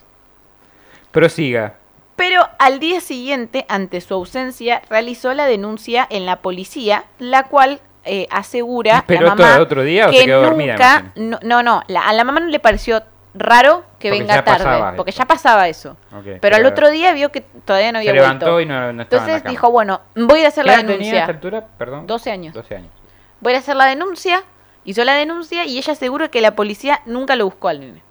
Prosiga. 1.12 1.74
Pero 2.16 2.48
al 2.58 2.80
día 2.80 3.00
siguiente, 3.00 3.64
ante 3.68 4.00
su 4.00 4.14
ausencia, 4.14 4.82
realizó 4.90 5.34
la 5.34 5.46
denuncia 5.46 6.06
en 6.10 6.26
la 6.26 6.36
policía, 6.36 7.04
la 7.18 7.44
cual 7.44 7.80
eh, 8.04 8.26
asegura 8.30 8.98
¿Esperó 8.98 9.26
la 9.26 9.34
todo 9.34 9.42
mamá 9.44 9.56
el 9.56 9.62
otro 9.62 9.82
día 9.82 10.08
o 10.08 10.10
que 10.10 10.18
se 10.20 10.24
quedó 10.24 10.42
dormida, 10.42 10.72
nunca, 10.72 10.98
imagino? 11.14 11.38
no, 11.42 11.62
no, 11.62 11.62
no, 11.62 11.82
la- 11.88 12.08
a 12.08 12.12
la 12.12 12.24
mamá 12.24 12.40
no 12.40 12.46
le 12.46 12.58
pareció 12.58 13.02
raro 13.34 13.84
que 14.00 14.08
Porque 14.08 14.20
venga 14.22 14.42
tarde, 14.42 14.64
pasaba 14.64 14.96
porque 14.96 15.12
ya 15.12 15.26
pasaba 15.26 15.68
eso. 15.68 15.96
Pero 16.40 16.56
al 16.56 16.66
otro 16.66 16.90
día 16.90 17.12
vio 17.12 17.30
que 17.30 17.42
todavía 17.42 17.92
no 17.92 18.00
se 18.00 18.08
había 18.08 18.22
levantó 18.22 18.52
vuelto. 18.52 18.60
y 18.62 18.66
no, 18.66 18.74
no 18.74 18.80
estaba 18.80 18.90
en 18.90 18.96
la 18.96 19.02
Entonces 19.02 19.42
cama. 19.42 19.50
dijo, 19.50 19.70
bueno, 19.70 20.00
voy 20.16 20.38
a 20.38 20.40
ir 20.40 20.44
a 20.46 20.48
hacer 20.48 20.64
¿Qué 20.64 20.70
la 20.70 20.74
edad 20.74 20.80
tenía 20.80 20.94
a 20.94 20.98
denuncia. 20.98 21.20
esta 21.20 21.32
altura? 21.32 21.66
Perdón. 21.78 22.06
12 22.06 22.30
años. 22.32 22.54
12 22.54 22.74
años. 22.76 22.90
Voy 23.40 23.50
a 23.50 23.52
ir 23.52 23.56
a 23.56 23.60
hacer 23.60 23.76
la 23.76 23.84
denuncia. 23.86 24.42
Hizo 24.84 25.04
la 25.04 25.14
denuncia 25.14 25.66
y 25.66 25.78
ella 25.78 25.92
asegura 25.92 26.28
que 26.28 26.40
la 26.40 26.56
policía 26.56 27.00
nunca 27.06 27.36
lo 27.36 27.44
buscó 27.44 27.68
al 27.68 27.78
nene. 27.80 28.02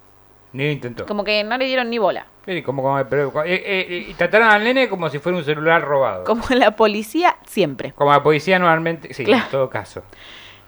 Ni 0.54 0.66
lo 0.66 0.72
intentó. 0.72 1.06
Como 1.08 1.24
que 1.24 1.44
no 1.44 1.58
le 1.58 1.66
dieron 1.66 1.90
ni 1.90 1.98
bola. 1.98 2.28
Sí, 2.48 2.64
como, 2.64 2.82
como- 2.82 3.04
pero, 3.10 3.32
eh, 3.46 3.62
eh, 3.66 4.06
y 4.10 4.14
trataron 4.14 4.48
al 4.50 4.64
nene 4.64 4.88
como 4.88 5.10
si 5.10 5.20
fuera 5.20 5.38
un 5.38 5.44
celular 5.44 5.82
robado. 5.84 6.24
Como, 6.24 6.42
Como 6.42 6.56
la 6.60 6.76
policía 6.76 7.36
siempre. 7.46 7.94
la 8.00 8.24
policía 8.24 8.58
normalmente. 8.58 9.14
Sí, 9.14 9.26
Claro. 9.26 9.44
en 9.46 9.52
todo 9.52 9.70
caso. 9.70 10.02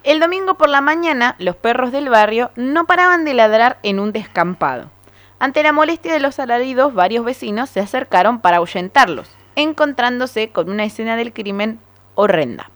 El 0.04 0.20
domingo 0.20 0.56
por 0.56 0.70
la 0.70 0.82
mañana, 0.82 1.36
los 1.40 1.56
perros 1.56 1.92
del 1.92 2.10
barrio 2.10 2.52
no 2.56 2.86
paraban 2.86 3.26
de 3.26 3.34
ladrar 3.34 3.80
en 3.84 4.00
un 4.00 4.12
descampado. 4.12 4.92
Ante 5.40 5.64
la 5.64 5.72
molestia 5.72 6.12
de 6.14 6.20
los 6.20 6.38
alaridos, 6.40 6.94
varios 6.94 7.24
vecinos 7.24 7.70
se 7.70 7.80
acercaron 7.80 8.40
para 8.42 8.58
ahuyentarlos, 8.58 9.30
encontrándose 9.56 10.50
con 10.50 10.70
una 10.70 10.84
escena 10.84 11.16
del 11.16 11.32
crimen 11.34 11.80
horrenda. 12.16 12.70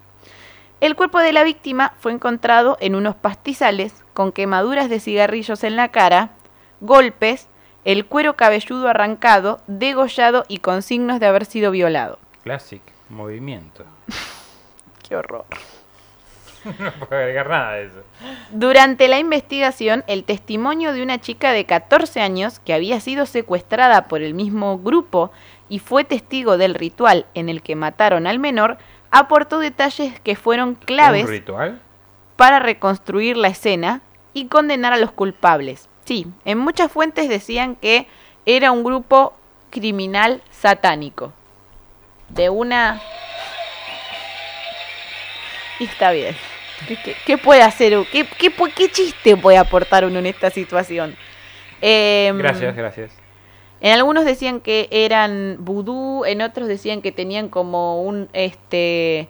El 0.79 0.95
cuerpo 0.95 1.19
de 1.19 1.33
la 1.33 1.43
víctima 1.43 1.93
fue 1.99 2.13
encontrado 2.13 2.77
en 2.79 2.95
unos 2.95 3.15
pastizales 3.15 4.03
con 4.13 4.31
quemaduras 4.31 4.89
de 4.89 4.99
cigarrillos 5.01 5.63
en 5.65 5.75
la 5.75 5.89
cara, 5.89 6.29
golpes, 6.81 7.49
el 7.85 8.05
cuero 8.05 8.35
cabelludo 8.35 8.87
arrancado, 8.87 9.59
degollado 9.67 10.45
y 10.47 10.59
con 10.59 10.81
signos 10.81 11.19
de 11.19 11.25
haber 11.25 11.45
sido 11.45 11.71
violado. 11.71 12.19
Classic, 12.43 12.81
movimiento. 13.09 13.85
Qué 15.07 15.15
horror. 15.15 15.45
No 16.79 16.91
puedo 16.93 17.21
agregar 17.21 17.49
nada 17.49 17.73
de 17.73 17.85
eso. 17.87 18.03
Durante 18.51 19.09
la 19.09 19.19
investigación, 19.19 20.05
el 20.07 20.23
testimonio 20.23 20.93
de 20.93 21.03
una 21.03 21.19
chica 21.19 21.51
de 21.51 21.65
14 21.65 22.21
años 22.21 22.59
que 22.59 22.73
había 22.73 23.01
sido 23.01 23.25
secuestrada 23.25 24.07
por 24.07 24.21
el 24.21 24.33
mismo 24.33 24.79
grupo 24.79 25.31
y 25.67 25.79
fue 25.79 26.05
testigo 26.05 26.57
del 26.57 26.73
ritual 26.75 27.25
en 27.33 27.49
el 27.49 27.61
que 27.61 27.75
mataron 27.75 28.27
al 28.27 28.39
menor, 28.39 28.77
aportó 29.11 29.59
detalles 29.59 30.19
que 30.21 30.35
fueron 30.35 30.75
claves 30.75 31.27
para 32.35 32.59
reconstruir 32.59 33.37
la 33.37 33.49
escena 33.49 34.01
y 34.33 34.47
condenar 34.47 34.93
a 34.93 34.97
los 34.97 35.11
culpables. 35.11 35.89
Sí, 36.05 36.27
en 36.45 36.57
muchas 36.57 36.91
fuentes 36.91 37.29
decían 37.29 37.75
que 37.75 38.07
era 38.45 38.71
un 38.71 38.83
grupo 38.83 39.33
criminal 39.69 40.41
satánico. 40.51 41.31
De 42.29 42.49
una... 42.49 43.01
Y 45.79 45.85
está 45.85 46.11
bien. 46.11 46.35
¿Qué, 46.87 46.97
qué- 47.03 47.15
qué 47.25 47.37
puede 47.37 47.61
hacer? 47.63 47.93
¿Qué, 48.11 48.25
qué, 48.37 48.51
qué 48.75 48.89
chiste 48.91 49.37
puede 49.37 49.57
aportar 49.57 50.05
uno 50.05 50.19
en 50.19 50.25
esta 50.25 50.49
situación? 50.49 51.15
Em, 51.81 52.37
Gracias, 52.37 52.75
gracias. 52.75 53.11
en 53.81 53.93
algunos 53.93 54.25
decían 54.25 54.59
que 54.61 54.87
eran 54.91 55.57
vudú, 55.59 56.23
en 56.25 56.41
otros 56.41 56.67
decían 56.67 57.01
que 57.01 57.11
tenían 57.11 57.49
como 57.49 58.01
un 58.03 58.29
este 58.33 59.27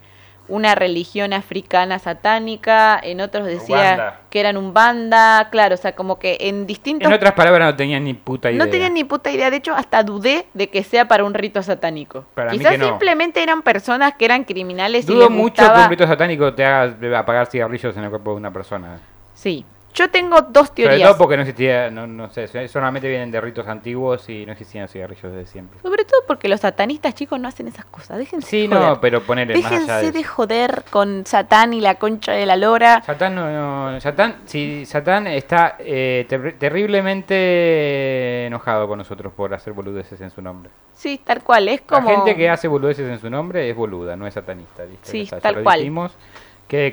una 0.53 0.75
religión 0.75 1.33
africana 1.33 1.97
satánica, 1.99 2.99
en 3.01 3.21
otros 3.21 3.47
Banda. 3.67 4.19
que 4.29 4.39
eran 4.39 4.55
un 4.57 4.73
banda, 4.73 5.49
claro, 5.51 5.73
o 5.75 5.77
sea, 5.77 5.93
como 5.95 6.19
que 6.19 6.37
en 6.41 6.67
distintos 6.67 7.07
En 7.07 7.13
otras 7.13 7.33
palabras, 7.33 7.71
no 7.71 7.75
tenían 7.75 8.03
ni 8.03 8.13
puta 8.13 8.51
idea. 8.51 8.63
no 8.63 8.69
tenían 8.69 8.93
ni 8.93 9.03
puta 9.03 9.31
idea, 9.31 9.49
de 9.49 9.57
hecho 9.57 9.73
hasta 9.73 10.03
dudé 10.03 10.45
de 10.53 10.69
que 10.69 10.83
sea 10.83 11.07
para 11.07 11.23
un 11.23 11.33
rito 11.33 11.63
satánico. 11.63 12.25
Para 12.35 12.51
mí 12.51 12.57
Quizás 12.59 12.77
no. 12.77 12.85
simplemente 12.87 13.41
eran 13.41 13.61
personas 13.63 14.13
que 14.15 14.25
eran 14.25 14.43
criminales 14.43 15.05
y 15.05 15.07
Dudo 15.07 15.21
les 15.21 15.29
mucho 15.31 15.61
gustaba- 15.61 15.75
que 15.79 15.83
un 15.85 15.89
rito 15.89 16.07
satánico 16.07 16.53
te 16.53 16.65
haga 16.65 17.19
apagar 17.19 17.47
cigarrillos 17.47 17.97
en 17.97 18.03
el 18.03 18.09
cuerpo 18.09 18.31
de 18.31 18.37
una 18.37 18.51
persona. 18.53 18.99
Sí. 19.33 19.65
Yo 19.93 20.09
tengo 20.09 20.41
dos 20.41 20.67
Sobre 20.69 20.83
teorías. 20.87 21.09
todo 21.09 21.17
porque 21.19 21.35
no 21.37 21.43
existía, 21.43 21.91
no, 21.91 22.07
no 22.07 22.29
sé, 22.31 22.47
solamente 22.67 23.07
vienen 23.07 23.29
de 23.31 23.39
ritos 23.39 23.67
antiguos 23.67 24.27
y 24.29 24.45
no 24.45 24.51
existían 24.53 24.87
cigarrillos 24.87 25.31
desde 25.31 25.45
siempre. 25.45 25.79
Sobre 25.81 26.03
todo 26.05 26.21
porque 26.27 26.47
los 26.49 26.61
satanistas, 26.61 27.13
chicos, 27.13 27.39
no 27.39 27.47
hacen 27.47 27.67
esas 27.67 27.85
cosas. 27.85 28.17
Déjense 28.17 28.47
Sí, 28.47 28.61
de 28.61 28.67
joder. 28.75 28.81
no, 28.89 28.99
pero 29.01 29.21
ponele 29.21 29.55
más 29.55 29.65
allá 29.71 29.79
Déjense 29.81 30.05
de 30.05 30.11
de 30.11 30.23
joder 30.23 30.83
con 30.89 31.25
Satán 31.25 31.73
y 31.73 31.81
la 31.81 31.95
concha 31.95 32.31
de 32.31 32.45
la 32.45 32.55
lora. 32.55 33.01
Satán 33.05 33.35
no, 33.35 33.91
no- 33.91 34.01
Satán, 34.01 34.37
sí, 34.45 34.85
Satán 34.85 35.27
está 35.27 35.75
eh, 35.79 36.25
ter- 36.27 36.57
terriblemente 36.57 38.45
enojado 38.47 38.87
con 38.87 38.97
nosotros 38.97 39.31
por 39.33 39.53
hacer 39.53 39.73
boludeces 39.73 40.19
en 40.21 40.29
su 40.31 40.41
nombre. 40.41 40.69
Sí, 40.93 41.19
tal 41.23 41.43
cual. 41.43 41.67
Es 41.67 41.81
como. 41.81 42.09
La 42.09 42.15
gente 42.17 42.35
que 42.35 42.49
hace 42.49 42.67
boludeces 42.67 43.07
en 43.09 43.19
su 43.19 43.29
nombre 43.29 43.69
es 43.69 43.75
boluda, 43.75 44.15
no 44.15 44.25
es 44.27 44.33
satanista. 44.33 44.83
¿viste? 44.85 45.09
Sí, 45.11 45.21
está, 45.21 45.37
ya 45.37 45.41
tal 45.41 45.63
cual. 45.63 45.79
dijimos. 45.79 46.11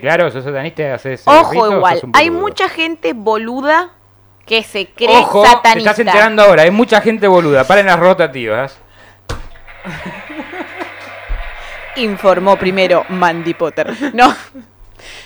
Claro, 0.01 0.31
sos 0.31 0.45
satanista 0.45 0.83
y 0.83 0.87
haces 0.87 1.21
eh, 1.21 1.31
Ojo, 1.31 1.73
igual. 1.73 2.01
Hay 2.13 2.31
mucha 2.31 2.69
gente 2.69 3.15
boluda 3.15 3.91
que 4.45 4.63
se 4.63 4.87
cree 4.91 5.17
Ojo, 5.17 5.43
te 5.43 5.49
satanista. 5.49 5.91
estás 5.93 6.07
enterando 6.07 6.43
ahora, 6.43 6.63
hay 6.65 6.71
mucha 6.71 7.01
gente 7.01 7.27
boluda. 7.27 7.65
Paren 7.65 7.87
las 7.87 7.99
rotativas. 7.99 8.79
Informó 11.97 12.57
primero 12.59 13.05
Mandy 13.09 13.55
Potter. 13.55 13.95
No. 14.15 14.35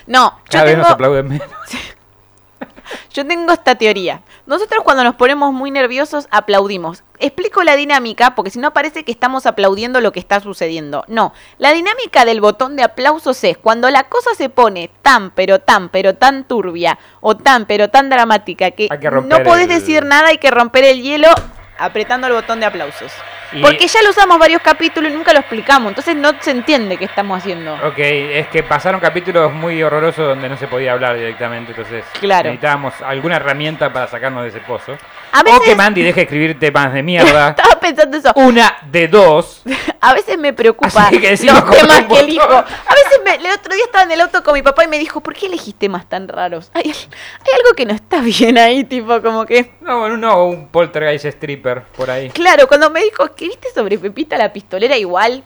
No, 0.07 0.39
yo 0.45 0.51
Cada 0.51 0.65
vez 0.65 0.79
nos 0.79 0.89
aplauden 0.89 1.29
menos. 1.29 1.49
yo 3.13 3.27
tengo 3.27 3.53
esta 3.53 3.75
teoría. 3.75 4.23
Nosotros 4.47 4.85
cuando 4.85 5.03
nos 5.03 5.17
ponemos 5.17 5.53
muy 5.53 5.73
nerviosos 5.73 6.29
aplaudimos. 6.31 7.03
Explico 7.25 7.63
la 7.63 7.75
dinámica 7.75 8.35
porque 8.35 8.51
si 8.51 8.59
no 8.59 8.75
parece 8.75 9.03
que 9.03 9.11
estamos 9.11 9.47
aplaudiendo 9.47 10.03
lo 10.03 10.13
que 10.13 10.21
está 10.21 10.41
sucediendo. 10.41 11.05
No, 11.09 11.33
la 11.57 11.73
dinámica 11.73 12.27
del 12.27 12.43
botón 12.43 12.77
de 12.77 12.83
aplausos 12.83 13.43
es 13.45 13.57
cuando 13.57 13.89
la 13.91 14.05
cosa 14.05 14.35
se 14.35 14.51
pone 14.51 14.91
tan 15.01 15.31
pero 15.31 15.59
tan 15.59 15.89
pero 15.89 16.15
tan 16.15 16.45
turbia 16.45 16.99
o 17.23 17.35
tan 17.35 17.65
pero 17.65 17.89
tan 17.89 18.11
dramática 18.11 18.73
que, 18.73 18.89
no 19.23 19.43
podés 19.43 19.63
el- 19.63 19.69
decir 19.81 20.05
nada, 20.05 20.29
hay 20.29 20.39
que 20.39 20.51
romper 20.51 20.85
el 20.85 21.01
hielo 21.03 21.29
apretando 21.79 22.27
el 22.27 22.35
botón 22.35 22.61
de 22.61 22.67
aplausos. 22.67 23.11
Y- 23.55 23.63
Porque 23.63 23.87
ya 23.87 24.03
lo 24.03 24.11
usamos 24.11 24.39
varios 24.39 24.61
capítulos 24.63 25.11
y 25.11 25.15
nunca 25.15 25.33
lo 25.33 25.39
explicamos, 25.39 25.89
entonces 25.91 26.17
no 26.17 26.33
se 26.41 26.51
entiende 26.51 26.97
qué 26.97 27.05
estamos 27.05 27.39
haciendo. 27.39 27.75
Ok, 27.87 27.99
es 27.99 28.49
que 28.49 28.63
pasaron 28.63 29.01
capítulos 29.01 29.53
muy 29.53 29.83
horrorosos 29.83 30.27
donde 30.27 30.49
no 30.49 30.57
se 30.57 30.67
podía 30.67 30.93
hablar 30.93 31.17
directamente, 31.17 31.71
entonces 31.73 32.05
Claro. 32.21 32.45
necesitábamos 32.51 32.95
alguna 33.03 33.37
herramienta 33.37 33.93
para 33.93 34.09
sacarnos 34.09 34.43
de 34.43 34.49
ese 34.51 34.61
pozo. 34.61 34.97
A 35.33 35.41
O 35.41 35.61
que 35.61 35.75
Mandy 35.75 36.03
deje 36.03 36.17
de 36.17 36.23
escribir 36.23 36.59
temas 36.59 36.93
de 36.93 37.03
mierda. 37.03 37.49
Estaba 37.57 37.81
pensando 37.81 38.17
eso. 38.17 38.33
Una 38.37 38.77
de 38.91 39.09
dos. 39.09 39.63
A 40.01 40.13
veces 40.13 40.37
me 40.37 40.53
preocupa 40.53 41.07
Así 41.07 41.19
que 41.19 41.31
los 41.31 41.41
temas 41.41 42.03
que 42.05 42.21
elijo. 42.21 42.43
A 42.45 42.63
veces 42.95 43.21
me- 43.25 43.35
el 43.37 43.47
otro 43.53 43.75
día 43.75 43.85
estaba 43.87 44.05
en 44.05 44.11
el 44.13 44.21
auto 44.21 44.43
con 44.45 44.53
mi 44.53 44.61
papá 44.63 44.85
y 44.85 44.89
me 44.89 44.99
dijo, 44.99 45.21
¿por 45.23 45.33
qué 45.35 45.47
elegís 45.47 45.75
temas 45.77 46.07
tan 46.09 46.29
raros? 46.29 46.71
Hay, 46.75 46.83
hay 46.91 47.53
algo 47.57 47.75
que 47.75 47.87
no 47.87 47.95
está 47.95 48.21
bien 48.21 48.59
ahí, 48.59 48.85
tipo 48.85 49.23
como 49.23 49.47
que... 49.47 49.71
No, 49.81 50.09
no, 50.17 50.45
un 50.45 50.69
poltergeist 50.69 51.25
stripper 51.25 51.85
por 51.97 52.11
ahí. 52.11 52.29
Claro, 52.31 52.69
cuando 52.69 52.91
me 52.91 53.01
dijo, 53.03 53.35
¿escribiste 53.45 53.79
sobre 53.79 53.99
Pepita 53.99 54.39
la 54.39 54.53
pistolera 54.53 54.97
igual? 54.97 55.45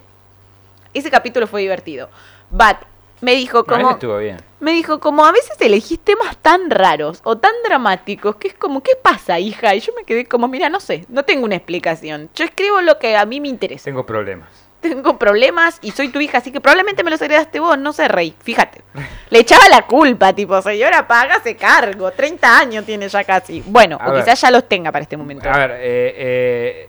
Ese 0.93 1.11
capítulo 1.11 1.47
fue 1.47 1.61
divertido. 1.61 2.09
Bat 2.49 2.83
me 3.19 3.35
dijo 3.35 3.65
como... 3.65 3.91
estuvo 3.91 4.17
bien. 4.17 4.37
Me 4.61 4.71
dijo, 4.71 5.01
como 5.01 5.25
a 5.25 5.31
veces 5.33 5.59
elegís 5.59 5.99
temas 5.99 6.37
tan 6.37 6.69
raros 6.69 7.19
o 7.25 7.37
tan 7.37 7.51
dramáticos 7.65 8.37
que 8.37 8.47
es 8.47 8.53
como, 8.53 8.81
¿qué 8.81 8.93
pasa, 9.01 9.37
hija? 9.39 9.75
Y 9.75 9.81
yo 9.81 9.91
me 9.97 10.05
quedé 10.05 10.25
como, 10.25 10.47
mira, 10.47 10.69
no 10.69 10.79
sé, 10.79 11.05
no 11.09 11.23
tengo 11.23 11.43
una 11.43 11.55
explicación. 11.55 12.29
Yo 12.35 12.45
escribo 12.45 12.81
lo 12.81 12.97
que 12.99 13.17
a 13.17 13.25
mí 13.25 13.41
me 13.41 13.49
interesa. 13.49 13.83
Tengo 13.85 14.05
problemas. 14.05 14.47
Tengo 14.79 15.19
problemas 15.19 15.77
y 15.81 15.91
soy 15.91 16.07
tu 16.07 16.21
hija, 16.21 16.37
así 16.37 16.53
que 16.53 16.61
probablemente 16.61 17.03
me 17.03 17.11
los 17.11 17.21
heredaste 17.21 17.59
vos, 17.59 17.77
no 17.77 17.91
sé, 17.91 18.07
Rey, 18.07 18.33
fíjate. 18.41 18.81
Le 19.29 19.39
echaba 19.39 19.67
la 19.67 19.85
culpa, 19.85 20.31
tipo, 20.31 20.61
señora, 20.61 21.05
págase 21.05 21.57
cargo, 21.57 22.11
30 22.11 22.59
años 22.59 22.85
tiene 22.85 23.09
ya 23.09 23.25
casi. 23.25 23.61
Bueno, 23.65 23.97
A 23.99 24.07
o 24.07 24.13
ver. 24.13 24.23
quizás 24.23 24.39
ya 24.39 24.51
los 24.51 24.69
tenga 24.69 24.89
para 24.93 25.03
este 25.03 25.17
momento. 25.17 25.49
A 25.49 25.57
ver, 25.57 25.71
eh, 25.71 25.79
eh, 25.81 26.88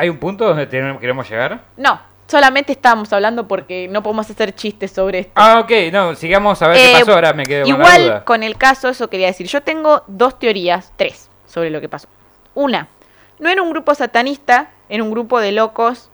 ¿hay 0.00 0.08
un 0.08 0.18
punto 0.18 0.46
donde 0.46 0.66
tenemos- 0.66 1.00
queremos 1.00 1.28
llegar? 1.28 1.60
No, 1.76 2.00
solamente 2.26 2.72
estábamos 2.72 3.12
hablando 3.12 3.46
porque 3.46 3.86
no 3.88 4.02
podemos 4.02 4.28
hacer 4.30 4.54
chistes 4.54 4.90
sobre 4.92 5.20
esto. 5.20 5.32
Ah, 5.34 5.60
ok, 5.60 5.70
no, 5.92 6.14
sigamos 6.14 6.60
a 6.62 6.68
ver 6.68 6.76
Eh, 6.78 6.92
qué 6.94 6.98
pasó, 7.00 7.12
ahora 7.14 7.32
me 7.32 7.44
quedo 7.44 7.64
con 7.64 7.72
la 7.72 7.76
Igual 7.78 8.02
duda. 8.04 8.24
con 8.24 8.42
el 8.42 8.56
caso, 8.56 8.88
eso 8.88 9.08
quería 9.10 9.26
decir. 9.26 9.46
Yo 9.46 9.62
tengo 9.62 10.02
dos 10.06 10.38
teorías, 10.38 10.92
tres, 10.96 11.28
sobre 11.46 11.70
lo 11.70 11.80
que 11.80 11.88
pasó. 11.88 12.08
Una, 12.54 12.88
no 13.38 13.48
era 13.50 13.62
un 13.62 13.70
grupo 13.70 13.94
satanista, 13.94 14.70
era 14.88 15.02
un 15.02 15.10
grupo 15.10 15.38
de 15.40 15.52
locos 15.52 16.10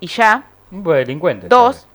y 0.00 0.06
ya. 0.06 0.44
Un 0.70 0.78
grupo 0.78 0.92
de 0.92 0.98
delincuentes. 1.00 1.48
Dos, 1.48 1.86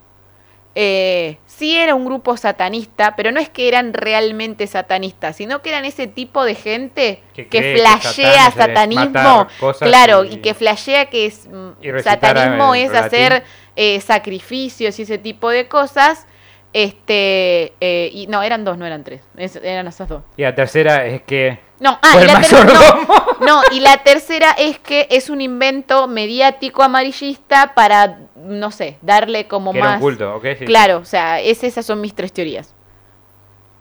eh, 0.74 1.38
sí 1.46 1.76
era 1.78 1.96
un 1.96 2.06
grupo 2.06 2.38
satanista, 2.38 3.16
pero 3.16 3.32
no 3.32 3.40
es 3.40 3.50
que 3.50 3.68
eran 3.68 3.94
realmente 3.94 4.68
satanistas, 4.68 5.36
sino 5.36 5.62
que 5.62 5.70
eran 5.70 5.84
ese 5.86 6.08
tipo 6.08 6.44
de 6.46 6.56
gente 6.56 7.22
Que 7.34 7.48
que, 7.48 7.76
flashea 7.78 8.52
Satán 8.52 8.68
satanismo, 8.68 9.48
claro, 9.80 10.24
y- 10.24 10.34
y, 10.36 10.38
que 10.38 10.54
flashea 10.54 11.10
que 11.10 11.26
es 11.26 11.48
mm, 11.48 11.72
satanismo 12.04 12.74
es 12.76 12.92
hacer 13.06 13.44
eh, 13.76 14.00
sacrificios 14.02 14.98
y 15.00 15.02
ese 15.04 15.18
tipo 15.18 15.50
de 15.50 15.68
cosas. 15.68 16.26
Este, 16.74 17.74
eh, 17.82 18.10
y 18.14 18.28
no, 18.28 18.42
eran 18.42 18.64
dos, 18.64 18.78
no 18.78 18.86
eran 18.86 19.04
tres, 19.04 19.22
es- 19.36 19.58
eran 19.58 19.88
esas 19.88 20.08
dos. 20.08 20.24
Y 20.38 20.44
la 20.44 20.56
tercera 20.56 21.06
es 21.06 21.22
que 21.24 21.60
No, 21.82 22.00
ah, 22.02 22.12
y 22.16 22.26
la 22.26 22.40
ter- 22.42 22.52
mayordomo. 22.54 23.14
no, 23.42 23.46
no, 23.46 23.62
y 23.74 23.80
la 23.82 23.98
tercera 24.04 24.52
es 24.58 24.80
que 24.80 25.06
es 25.12 25.30
un 25.30 25.42
invento 25.42 26.08
mediático 26.08 26.82
amarillista 26.84 27.74
para, 27.74 28.20
no 28.38 28.72
sé, 28.72 28.98
darle 29.02 29.48
como 29.48 29.74
Que 29.74 29.80
era 29.80 29.88
un 29.88 29.94
más... 29.96 30.02
culto, 30.02 30.36
ok, 30.36 30.46
sí, 30.60 30.66
claro, 30.66 31.00
o 31.00 31.06
sea, 31.06 31.42
es, 31.42 31.62
esas 31.66 31.86
son 31.86 32.00
mis 32.00 32.16
tres 32.16 32.32
teorías. 32.32 32.74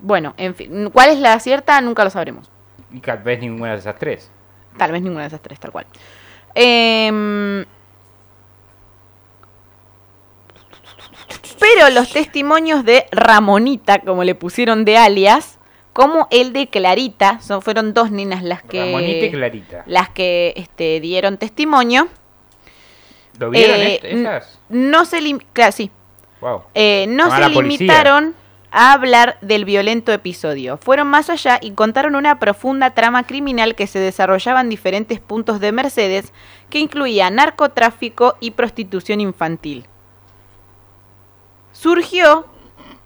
Bueno, 0.00 0.34
en 0.36 0.54
fin, 0.56 0.90
¿cuál 0.92 1.10
es 1.10 1.18
la 1.18 1.38
cierta? 1.38 1.80
Nunca 1.82 2.02
lo 2.02 2.10
sabremos. 2.10 2.50
Y 2.90 2.98
tal 3.00 3.18
vez 3.18 3.38
ninguna 3.38 3.72
de 3.72 3.78
esas 3.78 3.96
tres. 3.98 4.30
Tal 4.76 4.90
vez 4.90 5.00
ninguna 5.02 5.22
de 5.22 5.28
esas 5.28 5.40
tres, 5.42 5.60
tal 5.60 5.70
cual. 5.70 5.86
Em, 6.54 7.49
los 11.88 12.12
testimonios 12.12 12.84
de 12.84 13.06
Ramonita, 13.12 14.00
como 14.00 14.24
le 14.24 14.34
pusieron 14.34 14.84
de 14.84 14.98
alias, 14.98 15.58
como 15.94 16.28
el 16.30 16.52
de 16.52 16.68
Clarita, 16.68 17.40
son, 17.40 17.62
fueron 17.62 17.94
dos 17.94 18.10
nenas 18.10 18.42
las 18.42 18.62
que, 18.62 18.84
Ramonita 18.84 19.24
y 19.26 19.30
Clarita. 19.30 19.82
las 19.86 20.08
que 20.10 20.52
este, 20.56 21.00
dieron 21.00 21.38
testimonio. 21.38 22.08
¿Lo 23.38 23.50
vieron 23.50 23.76
Eh, 23.80 23.94
est- 23.94 24.04
esas? 24.04 24.58
No 24.68 25.04
se 25.06 25.20
lim- 25.22 25.42
claro, 25.52 25.72
sí. 25.72 25.90
Wow. 26.40 26.62
Eh, 26.74 27.06
no 27.08 27.30
se 27.34 27.48
limitaron 27.48 28.34
a 28.70 28.92
hablar 28.92 29.36
del 29.40 29.64
violento 29.64 30.12
episodio. 30.12 30.76
Fueron 30.78 31.08
más 31.08 31.28
allá 31.28 31.58
y 31.60 31.72
contaron 31.72 32.14
una 32.14 32.38
profunda 32.38 32.90
trama 32.90 33.24
criminal 33.24 33.74
que 33.74 33.86
se 33.86 33.98
desarrollaba 33.98 34.60
en 34.60 34.68
diferentes 34.68 35.18
puntos 35.20 35.58
de 35.60 35.72
Mercedes, 35.72 36.32
que 36.70 36.78
incluía 36.78 37.30
narcotráfico 37.30 38.36
y 38.40 38.52
prostitución 38.52 39.20
infantil. 39.20 39.86
Surgió 41.80 42.44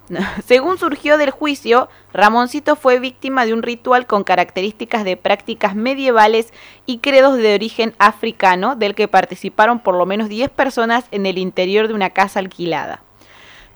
Según 0.46 0.78
surgió 0.78 1.16
del 1.16 1.30
juicio, 1.30 1.88
Ramoncito 2.12 2.74
fue 2.74 2.98
víctima 2.98 3.46
de 3.46 3.52
un 3.52 3.62
ritual 3.62 4.06
con 4.06 4.24
características 4.24 5.04
de 5.04 5.16
prácticas 5.16 5.74
medievales 5.76 6.52
y 6.84 6.98
credos 6.98 7.36
de 7.36 7.54
origen 7.54 7.94
africano, 7.98 8.76
del 8.76 8.94
que 8.94 9.08
participaron 9.08 9.78
por 9.78 9.94
lo 9.94 10.06
menos 10.06 10.28
10 10.28 10.50
personas 10.50 11.04
en 11.10 11.26
el 11.26 11.38
interior 11.38 11.88
de 11.88 11.94
una 11.94 12.10
casa 12.10 12.40
alquilada. 12.40 13.00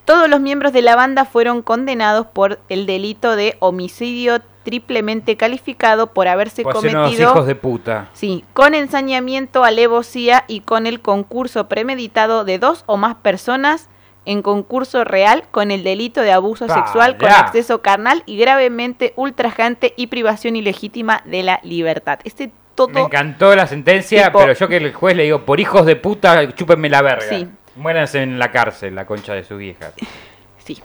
Todos 0.05 0.29
los 0.29 0.41
miembros 0.41 0.73
de 0.73 0.83
la 0.83 0.97
banda 0.97 1.25
fueron 1.27 1.63
condenados 1.63 2.27
por 2.27 2.59
el 2.69 2.87
delito 2.87 3.37
de 3.37 3.57
homicidio 3.61 4.41
triplemente 4.65 5.37
calificado 5.37 6.09
por 6.09 6.29
haberse 6.29 6.63
Pues 6.63 6.75
cometido 6.75 7.31
hijos 7.31 7.47
de 7.47 7.55
puta. 7.55 8.09
Sí, 8.15 8.45
con 8.53 8.75
ensañamiento, 8.75 9.65
alevosía 9.65 10.45
y 10.49 10.61
con 10.61 10.87
el 10.87 11.01
concurso 11.01 11.69
premeditado 11.69 12.45
de 12.45 12.59
dos 12.59 12.85
o 12.87 12.97
más 12.97 13.17
personas 13.17 13.89
en 14.29 14.43
concurso 14.43 15.05
real 15.05 15.45
con 15.51 15.71
el 15.71 15.83
delito 15.83 16.21
de 16.21 16.33
abuso 16.33 16.67
Pa, 16.67 16.75
sexual 16.75 17.17
con 17.17 17.31
acceso 17.31 17.81
carnal 17.81 18.23
y 18.27 18.37
gravemente 18.37 19.15
ultrajante 19.17 19.95
y 19.97 20.09
privación 20.09 20.55
ilegítima 20.55 21.23
de 21.25 21.43
la 21.43 21.61
libertad. 21.63 22.19
Este 22.25 22.51
todo 22.75 22.89
Me 22.89 23.01
encantó 23.01 23.57
la 23.57 23.67
sentencia, 23.67 24.27
Tipo- 24.31 24.41
pero 24.41 24.53
yo 24.53 24.69
que 24.69 24.77
el 24.77 24.93
juez 24.93 25.17
le 25.17 25.23
digo, 25.25 25.47
por 25.47 25.61
hijos 25.61 25.87
de 25.87 25.97
puta, 25.97 26.53
chúpenme 26.53 26.91
la 26.91 27.01
verga. 27.01 27.27
Sí. 27.27 27.49
Muéranse 27.75 28.23
en 28.23 28.39
la 28.39 28.53
cárcel, 28.53 28.95
la 28.95 29.07
concha 29.07 29.33
de 29.33 29.45
su 29.45 29.57
vieja. 29.57 29.93
Sí. 30.59 30.83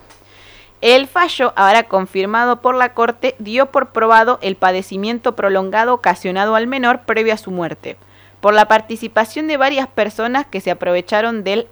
El 0.79 1.07
fallo, 1.07 1.51
ahora 1.57 1.83
confirmado 1.83 2.61
por 2.61 2.75
la 2.75 2.93
Corte, 2.93 3.35
dio 3.39 3.65
por 3.71 3.91
probado 3.91 4.39
el 4.41 4.55
padecimiento 4.55 5.35
prolongado 5.35 5.93
ocasionado 5.93 6.55
al 6.55 6.67
menor 6.67 7.01
previo 7.01 7.33
a 7.33 7.37
su 7.37 7.51
muerte, 7.51 7.97
por 8.39 8.53
la 8.53 8.69
participación 8.69 9.47
de 9.47 9.57
varias 9.57 9.87
personas 9.89 10.45
que 10.45 10.61
se 10.61 10.71
aprovecharon 10.71 11.43
del 11.43 11.67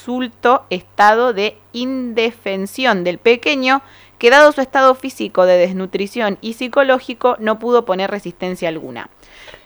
absulto 0.00 0.66
estado 0.68 1.32
de 1.32 1.56
indefensión 1.72 3.02
del 3.02 3.16
pequeño, 3.18 3.80
que 4.18 4.28
dado 4.30 4.52
su 4.52 4.60
estado 4.60 4.94
físico 4.94 5.46
de 5.46 5.56
desnutrición 5.56 6.36
y 6.42 6.52
psicológico 6.52 7.36
no 7.38 7.58
pudo 7.58 7.84
poner 7.86 8.10
resistencia 8.10 8.68
alguna. 8.68 9.08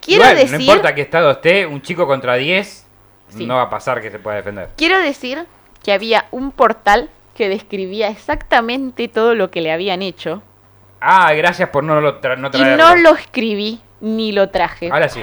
Quiero 0.00 0.22
Igual, 0.22 0.36
decir, 0.36 0.52
no 0.58 0.60
importa 0.64 0.94
qué 0.94 1.02
estado 1.02 1.30
esté, 1.32 1.66
un 1.66 1.82
chico 1.82 2.06
contra 2.06 2.34
10 2.34 2.86
Sí. 3.28 3.46
no 3.46 3.56
va 3.56 3.62
a 3.62 3.70
pasar 3.70 4.00
que 4.00 4.10
se 4.10 4.18
pueda 4.18 4.36
defender. 4.38 4.70
quiero 4.76 4.98
decir 4.98 5.46
que 5.84 5.92
había 5.92 6.26
un 6.32 6.50
portal 6.52 7.08
que 7.36 7.48
describía 7.48 8.08
exactamente 8.08 9.06
todo 9.08 9.34
lo 9.36 9.50
que 9.52 9.60
le 9.60 9.70
habían 9.72 10.02
hecho 10.02 10.42
Ah, 11.00 11.32
gracias 11.34 11.68
por 11.70 11.82
no, 11.84 12.00
lo 12.00 12.20
tra- 12.20 12.36
no 12.36 12.48
Y 12.48 12.50
traerlo. 12.50 12.76
no 12.88 12.96
lo 12.96 13.14
escribí 13.16 13.80
ni 14.00 14.32
lo 14.32 14.50
traje. 14.50 14.90
Ahora 14.92 15.08
sí. 15.08 15.22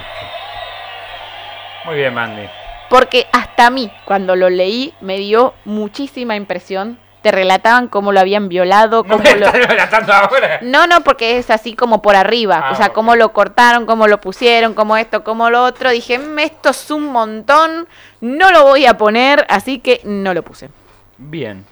Muy 1.86 1.96
bien, 1.96 2.14
Mandy. 2.14 2.48
Porque 2.90 3.28
hasta 3.34 3.68
a 3.68 3.70
mí, 3.70 3.92
cuando 4.06 4.36
lo 4.36 4.50
leí, 4.50 4.94
me 5.02 5.18
dio 5.18 5.54
muchísima 5.66 6.36
impresión. 6.36 7.00
Te 7.22 7.32
relataban 7.32 7.88
cómo 7.88 8.12
lo 8.14 8.20
habían 8.22 8.48
violado, 8.48 9.04
No 9.04 9.10
cómo 9.18 9.24
me 9.24 9.36
lo... 9.36 9.48
estás 9.48 9.68
relatando 9.68 10.14
ahora. 10.14 10.60
No, 10.62 10.88
no, 10.88 11.02
porque 11.02 11.38
es 11.38 11.50
así 11.50 11.74
como 11.76 12.02
por 12.02 12.16
arriba. 12.16 12.62
Ah, 12.64 12.72
o 12.72 12.76
sea, 12.76 12.90
cómo 12.90 13.16
lo 13.16 13.34
cortaron, 13.34 13.86
cómo 13.86 14.08
lo 14.08 14.22
pusieron, 14.22 14.74
cómo 14.74 14.96
esto, 14.96 15.24
cómo 15.24 15.50
lo 15.50 15.64
otro. 15.64 15.90
Dije, 15.90 16.20
"Mm, 16.20 16.40
esto 16.40 16.70
es 16.70 16.90
un 16.92 17.06
montón. 17.12 17.88
No 18.22 18.52
lo 18.52 18.64
voy 18.64 18.86
a 18.86 18.98
poner, 18.98 19.46
así 19.50 19.80
que 19.80 20.00
no 20.06 20.34
lo 20.34 20.44
puse. 20.44 20.70
Bien. 21.18 21.66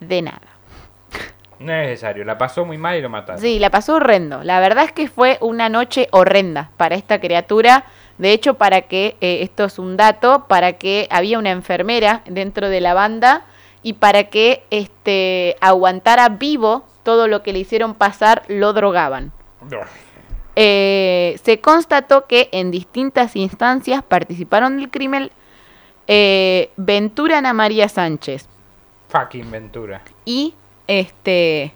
De 0.00 0.22
nada. 0.22 0.40
No 1.58 1.72
es 1.72 1.88
necesario. 1.88 2.24
La 2.24 2.36
pasó 2.38 2.64
muy 2.64 2.78
mal 2.78 2.96
y 2.96 3.00
lo 3.02 3.08
mataron. 3.08 3.40
Sí, 3.40 3.58
la 3.58 3.70
pasó 3.70 3.94
horrendo. 3.96 4.42
La 4.42 4.60
verdad 4.60 4.84
es 4.84 4.92
que 4.92 5.08
fue 5.08 5.38
una 5.40 5.68
noche 5.68 6.08
horrenda 6.12 6.70
para 6.76 6.94
esta 6.94 7.20
criatura. 7.20 7.84
De 8.18 8.32
hecho, 8.32 8.54
para 8.54 8.82
que, 8.82 9.16
eh, 9.20 9.42
esto 9.42 9.64
es 9.64 9.78
un 9.78 9.96
dato, 9.96 10.46
para 10.46 10.74
que 10.74 11.08
había 11.10 11.38
una 11.38 11.50
enfermera 11.50 12.22
dentro 12.26 12.68
de 12.68 12.80
la 12.80 12.94
banda 12.94 13.44
y 13.82 13.94
para 13.94 14.24
que 14.24 14.62
este, 14.70 15.56
aguantara 15.60 16.28
vivo 16.28 16.84
todo 17.02 17.28
lo 17.28 17.42
que 17.42 17.52
le 17.52 17.60
hicieron 17.60 17.94
pasar, 17.94 18.42
lo 18.48 18.72
drogaban. 18.72 19.32
Eh, 20.56 21.38
se 21.42 21.60
constató 21.60 22.26
que 22.26 22.48
en 22.52 22.70
distintas 22.70 23.34
instancias 23.36 24.02
participaron 24.02 24.78
del 24.78 24.90
crimen 24.90 25.30
eh, 26.06 26.70
Ventura 26.76 27.38
Ana 27.38 27.52
María 27.52 27.88
Sánchez, 27.88 28.48
Fucking 29.08 29.50
Ventura. 29.50 30.02
y 30.24 30.54
este 30.86 31.72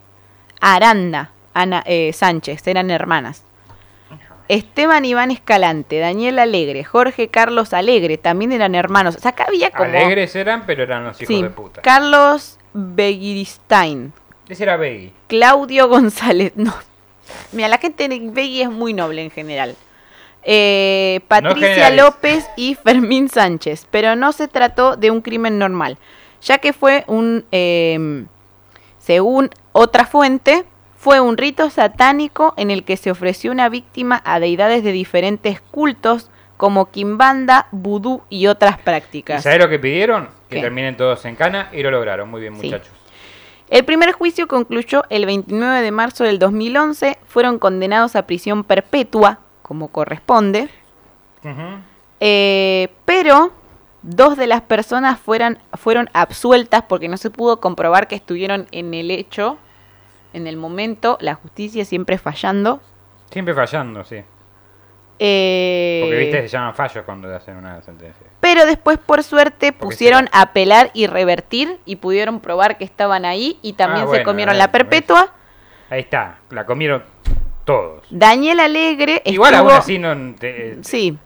Aranda 0.61 1.33
Ana, 1.55 1.83
eh, 1.87 2.13
Sánchez, 2.13 2.67
eran 2.67 2.91
hermanas. 2.91 3.45
Esteban 4.49 5.05
Iván 5.05 5.31
Escalante, 5.31 5.99
Daniel 5.99 6.39
Alegre, 6.39 6.83
Jorge 6.85 7.29
Carlos 7.29 7.73
Alegre, 7.75 8.17
también 8.19 8.53
eran 8.53 8.75
hermanos. 8.75 9.17
O 9.17 9.21
sea, 9.21 9.33
acá 9.33 9.45
había 9.49 9.71
como... 9.71 9.85
Alegres 9.85 10.35
eran, 10.37 10.65
pero 10.67 10.83
eran 10.83 11.05
los 11.05 11.21
hijos 11.21 11.35
Sí, 11.37 11.43
de 11.43 11.51
puta. 11.51 11.83
Carlos 11.83 12.59
Begiristain, 12.73 14.13
Ese 14.49 14.63
era 14.63 14.77
Beggy. 14.77 15.13
Claudio 15.27 15.89
González. 15.89 16.53
No. 16.57 16.75
Mira, 17.53 17.69
la 17.69 17.79
gente 17.79 18.09
de 18.09 18.21
Begui 18.21 18.63
es 18.63 18.71
muy 18.71 18.95
noble 18.95 19.23
en 19.23 19.31
general. 19.31 19.77
Eh, 20.43 21.21
Patricia. 21.29 21.91
López 21.91 22.49
y 22.57 22.75
Fermín 22.75 23.29
Sánchez. 23.29 23.87
Pero 23.91 24.17
no 24.17 24.33
se 24.33 24.49
trató 24.49 24.97
de 24.97 25.11
un 25.11 25.21
crimen 25.21 25.59
normal, 25.59 25.99
ya 26.41 26.57
que 26.59 26.73
fue 26.73 27.05
un, 27.07 27.45
eh, 27.53 28.25
según 28.99 29.51
otra 29.73 30.07
fuente, 30.07 30.65
fue 30.99 31.21
un 31.21 31.37
rito 31.37 31.71
satánico 31.71 32.55
en 32.57 32.71
el 32.71 32.83
que 32.85 32.97
se 32.97 33.11
ofreció 33.11 33.53
una 33.53 33.69
víctima 33.69 34.21
a 34.25 34.41
deidades 34.41 34.83
de 34.85 34.93
diferentes 34.93 35.61
cultos 35.61 36.31
como 36.57 36.91
Kimbanda, 36.91 37.69
Vudú 37.71 38.23
y 38.29 38.49
otras 38.49 38.79
¿Y 38.81 38.83
prácticas. 38.83 39.43
sabés 39.45 39.61
lo 39.61 39.69
que 39.69 39.79
pidieron? 39.79 40.29
Que 40.49 40.61
terminen 40.61 40.97
todos 40.97 41.25
en 41.25 41.37
cana 41.37 41.69
y 41.73 41.83
lo 41.83 41.91
lograron. 41.93 42.29
Muy 42.29 42.41
bien, 42.41 42.57
Sí. 42.61 42.67
muchachos. 42.67 42.93
El 43.71 43.85
primer 43.85 44.13
juicio 44.13 44.49
concluyó 44.49 45.05
el 45.11 45.25
29 45.27 45.83
de 45.83 45.91
marzo 45.93 46.25
del 46.25 46.39
2011. 46.39 47.19
Fueron 47.27 47.59
condenados 47.59 48.17
a 48.17 48.27
prisión 48.27 48.65
perpetua, 48.65 49.39
como 49.63 49.89
corresponde. 49.89 50.69
Eh, 52.21 52.89
pero 53.05 53.53
dos 54.03 54.37
de 54.37 54.47
las 54.47 54.63
personas 54.63 55.21
fueran, 55.21 55.59
fueron 55.75 56.09
absueltas 56.13 56.83
porque 56.89 57.09
no 57.09 57.17
se 57.19 57.31
pudo 57.31 57.61
comprobar 57.61 58.09
que 58.09 58.17
estuvieron 58.17 58.67
en 58.73 58.95
el 58.95 59.11
hecho, 59.11 59.59
en 60.33 60.47
el 60.47 60.57
momento, 60.57 61.17
la 61.21 61.35
justicia 61.35 61.85
siempre 61.85 62.19
fallando. 62.19 62.81
Siempre 63.31 63.55
fallando, 63.55 64.05
sí. 64.05 64.23
Eh, 65.21 66.01
Porque 66.05 66.17
viste, 66.19 66.43
se 66.43 66.49
llaman 66.49 66.75
fallos 66.75 67.05
cuando 67.05 67.35
hacen 67.35 67.57
una 67.57 67.83
sentencia. 67.83 68.25
Pero 68.41 68.67
después, 68.67 68.99
por 68.99 69.23
suerte, 69.25 69.73
Porque 69.73 69.95
pusieron 69.95 70.25
sí. 70.25 70.31
a 70.33 70.43
apelar 70.43 70.91
y 70.95 71.07
revertir 71.09 71.81
y 71.85 71.97
pudieron 71.97 72.39
probar 72.41 72.79
que 72.79 72.85
estaban 72.85 73.25
ahí 73.25 73.59
y 73.63 73.73
también 73.73 74.07
Ah, 74.09 74.15
se 74.15 74.23
comieron 74.23 74.57
la 74.59 74.71
perpetua. 74.71 75.33
Ahí 75.91 76.01
está, 76.01 76.39
la 76.51 76.65
comieron 76.65 77.03
todos. 77.65 78.05
Daniel 78.11 78.61
Alegre 78.61 79.23
Igual 79.25 79.55
estuvo- 79.55 79.71
aún 79.71 79.79
así 79.79 79.99
no... 79.99 80.15
te- 80.37 80.77
te- 80.77 80.85
Sí, 80.85 81.19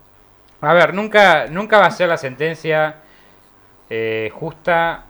A 0.62 0.73
ver, 0.73 0.95
nunca, 0.95 1.47
nunca 1.49 1.79
va 1.79 1.87
a 1.87 1.91
ser 1.91 2.09
la 2.09 2.17
sentencia 2.17 2.97
eh, 3.91 4.31
justa 4.33 5.05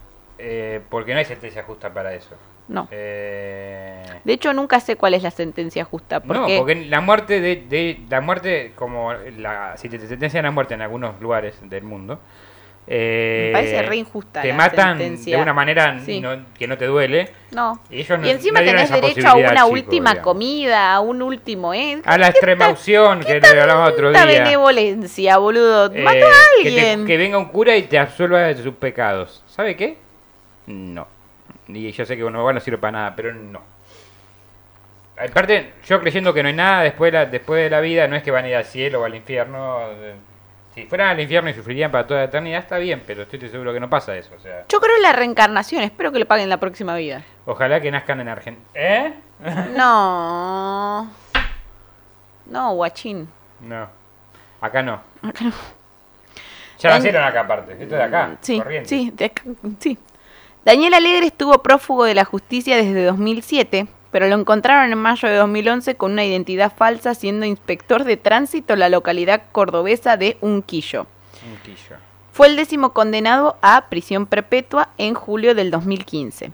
eh, 0.45 0.81
porque 0.91 1.13
no 1.13 1.19
hay 1.21 1.25
sentencia 1.25 1.63
justa 1.63 1.93
para 1.95 2.13
eso. 2.15 2.35
no. 2.69 2.89
Eh, 2.91 4.03
De 4.25 4.33
hecho, 4.33 4.53
nunca 4.53 4.81
sé 4.81 4.97
cuál 4.97 5.15
es 5.15 5.23
la 5.23 5.31
sentencia 5.31 5.85
justa. 5.85 6.21
Porque, 6.21 6.41
No, 6.55 6.59
porque 6.59 6.75
la 6.87 7.01
muerte 7.01 7.41
de, 7.41 7.57
de- 7.69 8.01
la 8.11 8.21
muerte 8.21 8.73
como 8.75 9.13
la 9.13 9.77
si 9.77 9.89
te 9.89 9.99
sentencian 10.01 10.47
a 10.47 10.51
muerte 10.51 10.75
en 10.75 10.83
algunos 10.83 11.21
lugares 11.21 11.57
del 11.63 11.83
mundo 11.85 12.19
eh, 12.87 13.51
Me 13.53 13.61
parece 13.61 13.83
re 13.83 13.97
injusta 13.97 14.43
te 14.43 14.49
la 14.49 14.55
matan 14.55 14.99
sentencia. 14.99 15.37
de 15.37 15.43
una 15.43 15.53
manera 15.55 16.01
Sí. 16.05 16.21
no- 16.21 16.47
que 16.59 16.67
no 16.67 16.77
te 16.77 16.87
duele 16.87 17.31
no. 17.53 17.81
y 17.89 18.01
ellos 18.01 18.19
no- 18.19 18.27
y 18.27 18.31
encima 18.31 18.59
no 18.61 18.67
tenés 18.67 18.91
derecho 18.91 19.29
a 19.29 19.35
una 19.37 19.51
chico, 19.55 19.67
última 19.69 20.11
digamos. 20.11 20.25
comida, 20.25 20.95
a 20.95 21.01
un 21.01 21.23
último, 21.23 21.73
¿eh? 21.75 22.03
a 22.05 22.19
la 22.19 22.29
extremaución 22.29 23.21
que 23.21 23.39
le 23.41 23.61
hablamos 23.61 23.89
otro 23.93 24.11
día 24.11 24.25
benevolencia, 24.25 25.37
boludo. 25.39 25.93
Eh, 25.95 26.03
Mató 26.03 26.27
a 26.27 26.63
que, 26.63 26.71
te- 26.71 26.81
alguien. 26.81 27.07
que 27.07 27.17
venga 27.19 27.39
un 27.39 27.45
cura 27.51 27.77
y 27.77 27.83
te 27.85 27.99
absuelva 28.01 28.41
de 28.41 28.57
sus 28.61 28.75
pecados 28.75 29.45
¿sabe 29.47 29.77
qué? 29.77 29.97
No 30.67 31.07
y 31.69 31.91
yo 31.93 32.05
sé 32.05 32.17
que 32.17 32.23
bueno, 32.23 32.53
no 32.53 32.61
sirve 32.61 32.79
para 32.79 32.93
nada 32.93 33.17
pero 33.17 33.35
no 33.35 33.61
Aparte, 35.17 35.75
yo 35.87 36.01
creyendo 36.01 36.33
que 36.33 36.43
no 36.43 36.49
hay 36.49 36.55
nada 36.55 36.83
después 36.83 37.13
de 37.13 37.19
la, 37.19 37.27
después 37.27 37.63
de 37.63 37.71
la 37.71 37.81
vida, 37.81 38.09
no 38.09 38.17
es 38.17 38.23
que 38.23 38.31
van 38.31 38.45
a 38.45 38.49
ir 38.49 38.57
al 38.57 38.65
cielo 38.65 39.03
o 39.03 39.05
al 39.05 39.15
infierno. 39.15 39.81
Si 40.75 40.87
fueran 40.87 41.11
al 41.11 41.21
infierno 41.21 41.51
y 41.51 41.55
sufrirían 41.55 41.91
para 41.91 42.07
toda 42.07 42.21
la 42.21 42.27
eternidad, 42.27 42.61
está 42.61 42.79
bien, 42.79 43.03
pero 43.07 43.23
estoy 43.23 43.39
seguro 43.49 43.73
que 43.75 43.79
no 43.81 43.91
pasa 43.91 44.17
eso. 44.17 44.35
O 44.35 44.41
sea, 44.41 44.65
Yo 44.69 44.81
creo 44.81 44.97
en 44.97 45.03
la 45.03 45.13
reencarnación. 45.13 45.83
Espero 45.83 46.11
que 46.13 46.19
le 46.19 46.25
paguen 46.25 46.49
la 46.49 46.57
próxima 46.59 46.97
vida. 46.97 47.23
ojalá 47.45 47.81
que 47.81 47.91
nazcan 47.91 48.21
en 48.21 48.29
Argentina. 48.29 48.67
¿Eh? 48.75 49.13
No. 49.77 51.11
No, 52.47 52.75
guachín. 52.75 53.29
No. 53.61 53.89
Acá 54.61 54.83
no. 54.83 55.01
Acá 55.23 55.45
no. 55.45 55.53
Ya 56.79 56.91
nacieron 56.91 57.23
acá 57.23 57.41
aparte. 57.43 57.77
Esto 57.79 57.95
de 57.95 58.03
acá. 58.03 58.37
Sí, 58.41 58.59
Corrientes. 58.59 58.89
sí, 58.89 59.11
de 59.15 59.25
acá- 59.27 59.43
sí. 59.79 59.99
Daniel 60.65 60.95
Alegre 60.95 61.27
estuvo 61.27 61.63
prófugo 61.63 62.05
de 62.05 62.15
la 62.15 62.25
justicia 62.25 62.77
desde 62.77 63.05
2007, 63.05 63.89
pero 64.13 64.29
lo 64.29 64.37
encontraron 64.37 64.93
en 64.93 64.99
mayo 64.99 65.29
de 65.29 65.35
2011 65.37 65.97
con 65.97 66.13
una 66.13 66.25
identidad 66.25 66.73
falsa 66.75 67.15
siendo 67.15 67.47
inspector 67.47 68.05
de 68.05 68.17
tránsito 68.17 68.75
en 68.75 68.81
la 68.81 68.89
localidad 68.89 69.43
cordobesa 69.51 70.17
de 70.17 70.37
Unquillo. 70.41 71.07
Un 71.51 71.57
quillo. 71.65 71.97
Fue 72.33 72.47
el 72.47 72.57
décimo 72.57 72.93
condenado 72.93 73.57
a 73.61 73.89
prisión 73.89 74.27
perpetua 74.27 74.91
en 74.99 75.15
julio 75.15 75.55
del 75.55 75.71
2015. 75.71 76.53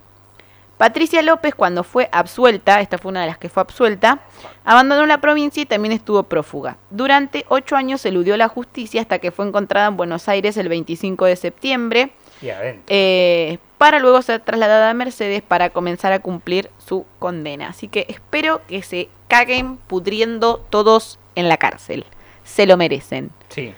Patricia 0.77 1.21
López, 1.21 1.53
cuando 1.55 1.83
fue 1.83 2.09
absuelta, 2.11 2.79
esta 2.81 2.97
fue 2.97 3.11
una 3.11 3.21
de 3.21 3.27
las 3.27 3.37
que 3.37 3.49
fue 3.49 3.61
absuelta, 3.61 4.19
abandonó 4.63 5.05
la 5.05 5.19
provincia 5.19 5.61
y 5.61 5.65
también 5.65 5.91
estuvo 5.91 6.23
prófuga. 6.23 6.77
Durante 6.89 7.45
ocho 7.49 7.75
años 7.75 8.05
eludió 8.05 8.37
la 8.37 8.47
justicia 8.47 9.01
hasta 9.01 9.19
que 9.19 9.31
fue 9.31 9.45
encontrada 9.45 9.87
en 9.87 9.97
Buenos 9.97 10.27
Aires 10.29 10.55
el 10.57 10.69
25 10.69 11.25
de 11.25 11.35
septiembre, 11.35 12.11
Y 12.41 12.49
adentro. 12.49 12.83
eh, 12.87 13.59
para 13.79 13.97
luego 13.99 14.21
ser 14.21 14.41
trasladada 14.41 14.91
a 14.91 14.93
Mercedes 14.93 15.41
para 15.41 15.71
comenzar 15.71 16.11
a 16.11 16.19
cumplir 16.19 16.69
su 16.85 17.07
condena. 17.17 17.69
Así 17.69 17.87
que 17.87 18.05
espero 18.09 18.61
que 18.67 18.83
se 18.83 19.09
caguen 19.27 19.77
pudriendo 19.77 20.63
todos 20.69 21.17
en 21.33 21.49
la 21.49 21.57
cárcel. 21.57 22.05
Se 22.43 22.67
lo 22.67 22.77
merecen. 22.77 23.31
Sí. 23.47 23.73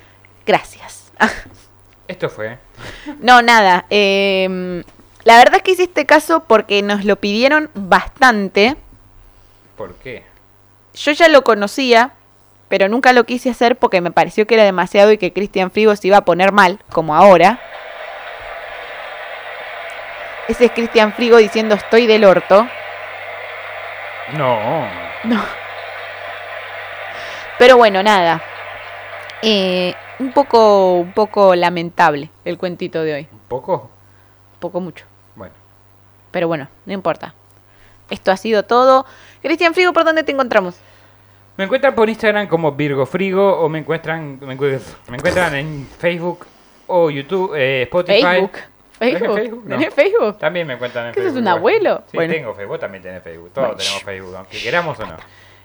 Gracias. 0.46 1.14
Esto 2.10 2.30
fue. 2.30 2.58
No, 3.20 3.42
nada. 3.42 3.86
eh, 3.90 4.84
la 5.24 5.38
verdad 5.38 5.58
es 5.58 5.62
que 5.62 5.72
hice 5.72 5.84
este 5.84 6.06
caso 6.06 6.44
porque 6.48 6.82
nos 6.82 7.06
lo 7.06 7.16
pidieron 7.18 7.70
bastante. 7.76 8.76
¿Por 9.78 9.94
qué? 9.96 10.24
Yo 10.96 11.12
ya 11.12 11.28
lo 11.28 11.44
conocía, 11.44 12.14
pero 12.70 12.90
nunca 12.90 13.14
lo 13.14 13.24
quise 13.26 13.52
hacer 13.52 13.78
porque 13.78 14.02
me 14.02 14.10
pareció 14.12 14.48
que 14.48 14.56
era 14.56 14.64
demasiado 14.64 15.12
y 15.12 15.20
que 15.20 15.32
Cristian 15.32 15.70
Frigo 15.70 15.96
se 15.96 16.08
iba 16.08 16.18
a 16.18 16.26
poner 16.26 16.52
mal, 16.52 16.80
como 16.92 17.16
ahora. 17.16 17.62
Ese 20.48 20.66
es 20.66 20.72
Cristian 20.72 21.14
Frigo 21.14 21.38
diciendo 21.38 21.76
estoy 21.76 22.08
del 22.08 22.26
orto. 22.26 22.68
No. 24.38 24.86
No. 25.24 25.42
Pero 27.58 27.78
bueno, 27.78 28.02
nada. 28.04 28.42
Eh, 29.42 29.94
un 30.20 30.32
poco, 30.34 30.94
un 30.96 31.14
poco 31.14 31.56
lamentable 31.56 32.30
el 32.46 32.58
cuentito 32.58 33.04
de 33.04 33.14
hoy. 33.14 33.28
¿Un 33.32 33.40
poco? 33.48 33.90
Un 34.54 34.60
poco 34.60 34.80
mucho. 34.80 35.06
Bueno. 35.36 35.54
Pero 36.32 36.48
bueno, 36.48 36.68
no 36.86 36.94
importa. 36.94 37.34
Esto 38.10 38.32
ha 38.32 38.38
sido 38.38 38.64
todo. 38.64 39.06
Cristian 39.42 39.74
Frigo, 39.74 39.94
¿por 39.94 40.04
dónde 40.04 40.24
te 40.24 40.32
encontramos? 40.32 40.76
Me 41.58 41.66
encuentran 41.66 41.94
por 41.96 42.10
Instagram 42.10 42.48
como 42.48 42.72
Virgo 42.72 43.06
Frigo 43.06 43.60
o 43.60 43.70
me 43.70 43.80
encuentran 43.80 44.40
me, 44.42 44.58
encu- 44.58 44.80
me 45.10 45.18
encuentran 45.18 45.54
en 45.56 45.88
Facebook 46.00 46.48
o 46.88 47.10
YouTube, 47.10 47.54
eh, 47.56 47.84
Spotify. 47.84 48.22
Facebook. 48.22 48.52
¿Tenés 49.08 49.20
Facebook. 49.20 49.36
Facebook? 49.38 49.64
No. 49.66 49.78
¿Tenés 49.78 49.94
Facebook? 49.94 50.38
También 50.40 50.68
me 50.68 50.74
encuentran 50.74 51.08
en 51.08 51.14
¿Qué 51.14 51.22
Facebook. 51.22 51.42
un 51.42 51.48
abuelo? 51.48 52.04
Sí, 52.12 52.18
Bueno. 52.18 52.34
tengo 52.34 52.54
Facebook, 52.54 52.70
vos 52.72 52.80
también 52.80 53.04
tenés 53.04 53.24
Facebook. 53.24 53.52
Todos 53.54 53.68
Bueno. 53.70 53.78
tenemos 53.78 54.04
Facebook, 54.04 54.36
aunque 54.36 54.62
queramos 54.62 55.00
o 55.00 55.06
no. 55.06 55.18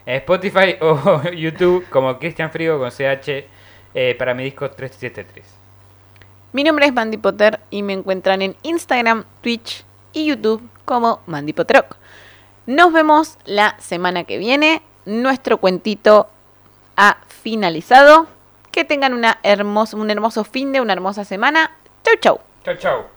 En 0.06 0.14
Spotify 0.16 0.76
o 0.80 1.22
YouTube 1.30 1.86
como 1.90 2.18
Cristian 2.18 2.50
Frigo 2.50 2.78
con 2.78 2.90
CH 2.90 3.44
eh, 3.94 4.14
para 4.18 4.34
mi 4.34 4.44
disco 4.44 4.70
373. 4.70 5.44
Mi 6.52 6.64
nombre 6.64 6.86
es 6.86 6.92
Mandy 6.92 7.18
Potter 7.18 7.60
y 7.70 7.82
me 7.82 7.92
encuentran 7.92 8.40
en 8.42 8.56
Instagram, 8.62 9.24
Twitch 9.42 9.84
y 10.12 10.26
YouTube 10.26 10.66
como 10.84 11.20
Mandy 11.26 11.52
Potrock. 11.52 11.96
Nos 12.66 12.92
vemos 12.92 13.36
la 13.44 13.76
semana 13.78 14.24
que 14.24 14.38
viene. 14.38 14.80
Nuestro 15.04 15.58
cuentito 15.58 16.30
ha 16.96 17.18
finalizado. 17.28 18.26
Que 18.72 18.84
tengan 18.84 19.14
una 19.14 19.38
hermoso, 19.42 19.96
un 19.96 20.10
hermoso 20.10 20.44
fin 20.44 20.72
de 20.72 20.80
una 20.80 20.92
hermosa 20.92 21.24
semana. 21.24 21.70
Chau, 22.02 22.14
chau. 22.20 22.40
Chau, 22.64 22.76
chau. 22.76 23.15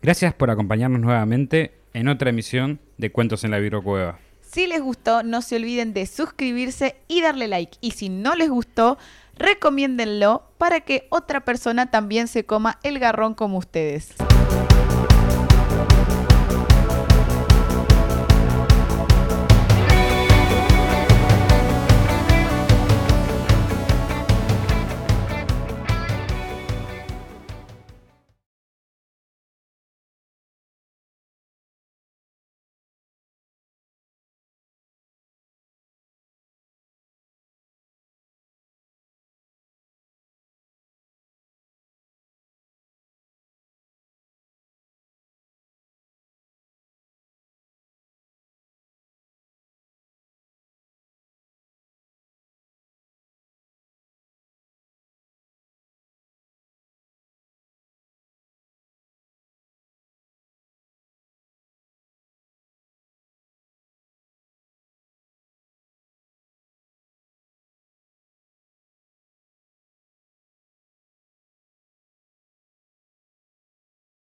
Gracias 0.00 0.32
por 0.32 0.50
acompañarnos 0.50 1.00
nuevamente 1.00 1.72
en 1.92 2.08
otra 2.08 2.30
emisión 2.30 2.78
de 2.98 3.10
Cuentos 3.10 3.42
en 3.44 3.50
la 3.50 3.82
Cueva. 3.82 4.18
Si 4.40 4.66
les 4.66 4.80
gustó, 4.80 5.22
no 5.22 5.42
se 5.42 5.56
olviden 5.56 5.92
de 5.92 6.06
suscribirse 6.06 6.96
y 7.08 7.20
darle 7.20 7.48
like. 7.48 7.76
Y 7.80 7.90
si 7.90 8.08
no 8.08 8.34
les 8.34 8.48
gustó, 8.48 8.96
recomiéndenlo 9.36 10.44
para 10.56 10.80
que 10.80 11.06
otra 11.10 11.44
persona 11.44 11.90
también 11.90 12.28
se 12.28 12.44
coma 12.44 12.78
el 12.82 12.98
garrón 12.98 13.34
como 13.34 13.58
ustedes. 13.58 14.14